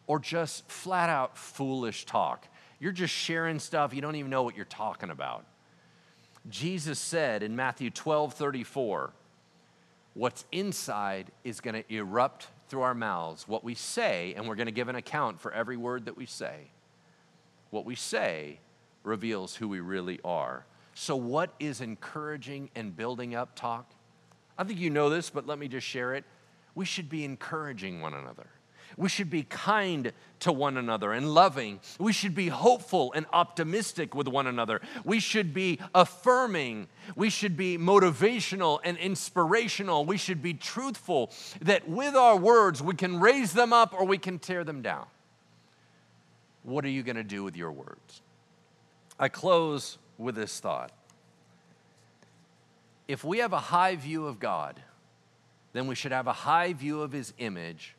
or 0.05 0.19
just 0.19 0.69
flat 0.69 1.09
out 1.09 1.37
foolish 1.37 2.05
talk. 2.05 2.47
You're 2.79 2.91
just 2.91 3.13
sharing 3.13 3.59
stuff, 3.59 3.93
you 3.93 4.01
don't 4.01 4.15
even 4.15 4.29
know 4.29 4.43
what 4.43 4.55
you're 4.55 4.65
talking 4.65 5.09
about. 5.09 5.45
Jesus 6.49 6.99
said 6.99 7.43
in 7.43 7.55
Matthew 7.55 7.89
12 7.89 8.33
34, 8.33 9.11
what's 10.13 10.45
inside 10.51 11.31
is 11.43 11.59
going 11.59 11.75
to 11.75 11.93
erupt 11.93 12.47
through 12.69 12.81
our 12.81 12.93
mouths. 12.93 13.47
What 13.47 13.63
we 13.63 13.75
say, 13.75 14.33
and 14.35 14.47
we're 14.47 14.55
going 14.55 14.67
to 14.67 14.71
give 14.71 14.87
an 14.87 14.95
account 14.95 15.39
for 15.39 15.51
every 15.51 15.77
word 15.77 16.05
that 16.05 16.17
we 16.17 16.25
say. 16.25 16.71
What 17.69 17.85
we 17.85 17.95
say 17.95 18.59
reveals 19.03 19.55
who 19.55 19.67
we 19.67 19.79
really 19.79 20.19
are. 20.23 20.65
So, 20.93 21.15
what 21.15 21.53
is 21.59 21.81
encouraging 21.81 22.69
and 22.75 22.95
building 22.95 23.35
up 23.35 23.55
talk? 23.55 23.91
I 24.57 24.63
think 24.63 24.79
you 24.79 24.89
know 24.89 25.09
this, 25.09 25.29
but 25.29 25.45
let 25.45 25.59
me 25.59 25.67
just 25.67 25.85
share 25.85 26.15
it. 26.15 26.23
We 26.75 26.85
should 26.85 27.09
be 27.09 27.23
encouraging 27.23 28.01
one 28.01 28.13
another. 28.13 28.47
We 28.95 29.09
should 29.09 29.29
be 29.29 29.43
kind 29.43 30.13
to 30.39 30.51
one 30.51 30.77
another 30.77 31.13
and 31.13 31.33
loving. 31.33 31.79
We 31.99 32.13
should 32.13 32.35
be 32.35 32.47
hopeful 32.47 33.11
and 33.13 33.25
optimistic 33.33 34.15
with 34.15 34.27
one 34.27 34.47
another. 34.47 34.81
We 35.03 35.19
should 35.19 35.53
be 35.53 35.79
affirming. 35.93 36.87
We 37.15 37.29
should 37.29 37.57
be 37.57 37.77
motivational 37.77 38.79
and 38.83 38.97
inspirational. 38.97 40.05
We 40.05 40.17
should 40.17 40.41
be 40.41 40.53
truthful 40.53 41.31
that 41.61 41.89
with 41.89 42.15
our 42.15 42.37
words 42.37 42.81
we 42.81 42.95
can 42.95 43.19
raise 43.19 43.53
them 43.53 43.73
up 43.73 43.93
or 43.93 44.05
we 44.05 44.17
can 44.17 44.39
tear 44.39 44.63
them 44.63 44.81
down. 44.81 45.07
What 46.63 46.85
are 46.85 46.89
you 46.89 47.03
going 47.03 47.15
to 47.15 47.23
do 47.23 47.43
with 47.43 47.55
your 47.55 47.71
words? 47.71 48.21
I 49.19 49.29
close 49.29 49.97
with 50.17 50.35
this 50.35 50.59
thought. 50.59 50.91
If 53.07 53.23
we 53.23 53.39
have 53.39 53.53
a 53.53 53.59
high 53.59 53.95
view 53.95 54.27
of 54.27 54.39
God, 54.39 54.81
then 55.73 55.87
we 55.87 55.95
should 55.95 56.11
have 56.11 56.27
a 56.27 56.33
high 56.33 56.73
view 56.73 57.01
of 57.01 57.11
his 57.11 57.33
image 57.37 57.95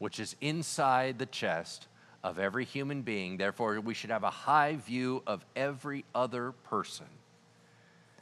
which 0.00 0.18
is 0.18 0.34
inside 0.40 1.18
the 1.18 1.26
chest 1.26 1.86
of 2.24 2.38
every 2.38 2.64
human 2.64 3.02
being. 3.02 3.36
Therefore, 3.36 3.78
we 3.80 3.94
should 3.94 4.10
have 4.10 4.24
a 4.24 4.30
high 4.30 4.76
view 4.76 5.22
of 5.26 5.44
every 5.54 6.04
other 6.14 6.52
person. 6.52 7.06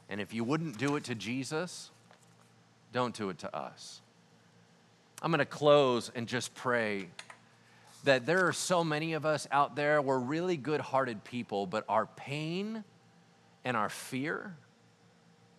And 0.09 0.19
if 0.19 0.33
you 0.33 0.43
wouldn't 0.43 0.77
do 0.77 0.97
it 0.97 1.05
to 1.05 1.15
Jesus, 1.15 1.89
don't 2.91 3.15
do 3.15 3.29
it 3.29 3.39
to 3.39 3.55
us. 3.55 4.01
I'm 5.21 5.31
going 5.31 5.39
to 5.39 5.45
close 5.45 6.11
and 6.13 6.27
just 6.27 6.53
pray 6.53 7.07
that 8.03 8.25
there 8.25 8.45
are 8.47 8.53
so 8.53 8.83
many 8.83 9.13
of 9.13 9.25
us 9.25 9.47
out 9.49 9.75
there, 9.75 10.01
we're 10.01 10.19
really 10.19 10.57
good 10.57 10.81
hearted 10.81 11.23
people, 11.23 11.65
but 11.65 11.85
our 11.87 12.05
pain 12.05 12.83
and 13.63 13.77
our 13.77 13.89
fear 13.89 14.55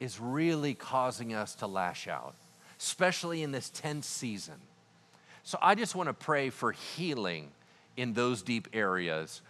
is 0.00 0.20
really 0.20 0.74
causing 0.74 1.32
us 1.32 1.54
to 1.56 1.66
lash 1.66 2.08
out, 2.08 2.34
especially 2.78 3.42
in 3.42 3.52
this 3.52 3.70
tense 3.70 4.06
season. 4.06 4.56
So 5.51 5.59
I 5.61 5.74
just 5.74 5.96
want 5.96 6.09
to 6.09 6.12
pray 6.12 6.51
for 6.51 6.70
healing 6.70 7.51
in 7.96 8.12
those 8.12 8.40
deep 8.40 8.68
areas, 8.72 9.42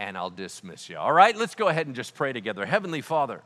and 0.00 0.18
I'll 0.18 0.30
dismiss 0.30 0.88
you. 0.88 0.96
All 0.96 1.12
right, 1.12 1.36
let's 1.36 1.54
go 1.54 1.68
ahead 1.68 1.86
and 1.86 1.94
just 1.94 2.16
pray 2.16 2.32
together. 2.32 2.66
Heavenly 2.66 3.02
Father, 3.02 3.40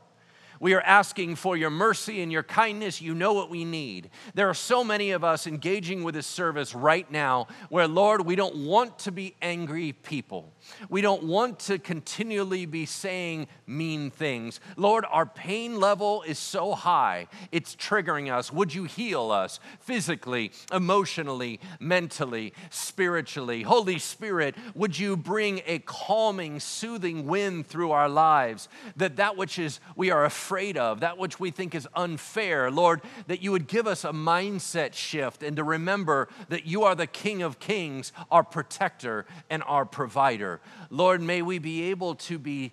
we 0.59 0.73
are 0.73 0.81
asking 0.81 1.35
for 1.35 1.55
your 1.57 1.69
mercy 1.69 2.21
and 2.21 2.31
your 2.31 2.43
kindness. 2.43 3.01
You 3.01 3.13
know 3.13 3.33
what 3.33 3.49
we 3.49 3.65
need. 3.65 4.09
There 4.33 4.49
are 4.49 4.53
so 4.53 4.83
many 4.83 5.11
of 5.11 5.23
us 5.23 5.47
engaging 5.47 6.03
with 6.03 6.15
this 6.15 6.27
service 6.27 6.73
right 6.73 7.09
now 7.11 7.47
where, 7.69 7.87
Lord, 7.87 8.25
we 8.25 8.35
don't 8.35 8.55
want 8.65 8.99
to 8.99 9.11
be 9.11 9.35
angry 9.41 9.93
people. 9.93 10.53
We 10.89 11.01
don't 11.01 11.23
want 11.23 11.59
to 11.59 11.79
continually 11.79 12.65
be 12.65 12.85
saying 12.85 13.47
mean 13.65 14.09
things. 14.11 14.59
Lord, 14.75 15.05
our 15.09 15.25
pain 15.25 15.79
level 15.79 16.23
is 16.23 16.39
so 16.39 16.73
high, 16.73 17.27
it's 17.51 17.75
triggering 17.75 18.31
us. 18.31 18.51
Would 18.51 18.73
you 18.73 18.85
heal 18.85 19.31
us 19.31 19.59
physically, 19.79 20.51
emotionally, 20.71 21.59
mentally, 21.79 22.53
spiritually? 22.69 23.63
Holy 23.63 23.99
Spirit, 23.99 24.55
would 24.75 24.97
you 24.97 25.15
bring 25.17 25.61
a 25.65 25.79
calming, 25.79 26.59
soothing 26.59 27.27
wind 27.27 27.67
through 27.67 27.91
our 27.91 28.09
lives 28.09 28.69
that 28.95 29.17
that 29.17 29.37
which 29.37 29.59
is 29.59 29.79
we 29.95 30.11
are 30.11 30.25
afraid 30.47 30.77
of, 30.77 31.01
that 31.01 31.17
which 31.17 31.41
we 31.41 31.51
think 31.51 31.75
is 31.75 31.85
unfair, 31.93 32.71
Lord, 32.71 33.01
that 33.27 33.41
you 33.41 33.51
would 33.51 33.67
give 33.67 33.85
us 33.85 34.05
a 34.05 34.11
mindset 34.11 34.93
shift 34.93 35.43
and 35.43 35.57
to 35.57 35.63
remember 35.63 36.29
that 36.47 36.65
you 36.65 36.83
are 36.83 36.95
the 36.95 37.05
King 37.05 37.41
of 37.41 37.59
Kings, 37.59 38.13
our 38.31 38.43
protector 38.43 39.25
and 39.49 39.61
our 39.63 39.83
provider. 39.83 40.61
Lord, 40.89 41.21
may 41.21 41.41
we 41.41 41.59
be 41.59 41.89
able 41.89 42.15
to 42.15 42.39
be 42.39 42.71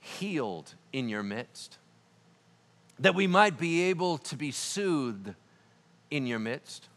healed 0.00 0.74
in 0.94 1.10
your 1.10 1.22
midst, 1.22 1.76
that 2.98 3.14
we 3.14 3.26
might 3.26 3.58
be 3.58 3.82
able 3.82 4.16
to 4.16 4.34
be 4.34 4.50
soothed 4.50 5.34
in 6.10 6.26
your 6.26 6.38
midst, 6.38 6.88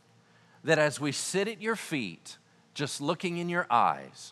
that 0.63 0.79
as 0.79 1.01
we 1.01 1.11
sit 1.11 1.49
at 1.49 1.61
your 1.61 1.75
feet, 1.75 2.37
just 2.73 3.01
looking 3.01 3.39
in 3.39 3.49
your 3.49 3.67
eyes, 3.69 4.31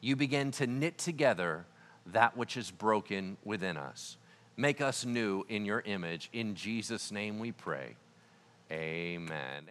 you 0.00 0.16
begin 0.16 0.52
to 0.52 0.66
knit 0.66 0.96
together 0.96 1.66
that 2.06 2.36
which 2.36 2.56
is 2.56 2.70
broken 2.70 3.36
within 3.44 3.76
us. 3.76 4.16
Make 4.56 4.80
us 4.80 5.04
new 5.04 5.44
in 5.48 5.64
your 5.64 5.80
image. 5.80 6.30
In 6.32 6.54
Jesus' 6.54 7.10
name 7.10 7.38
we 7.38 7.52
pray. 7.52 7.96
Amen. 8.70 9.64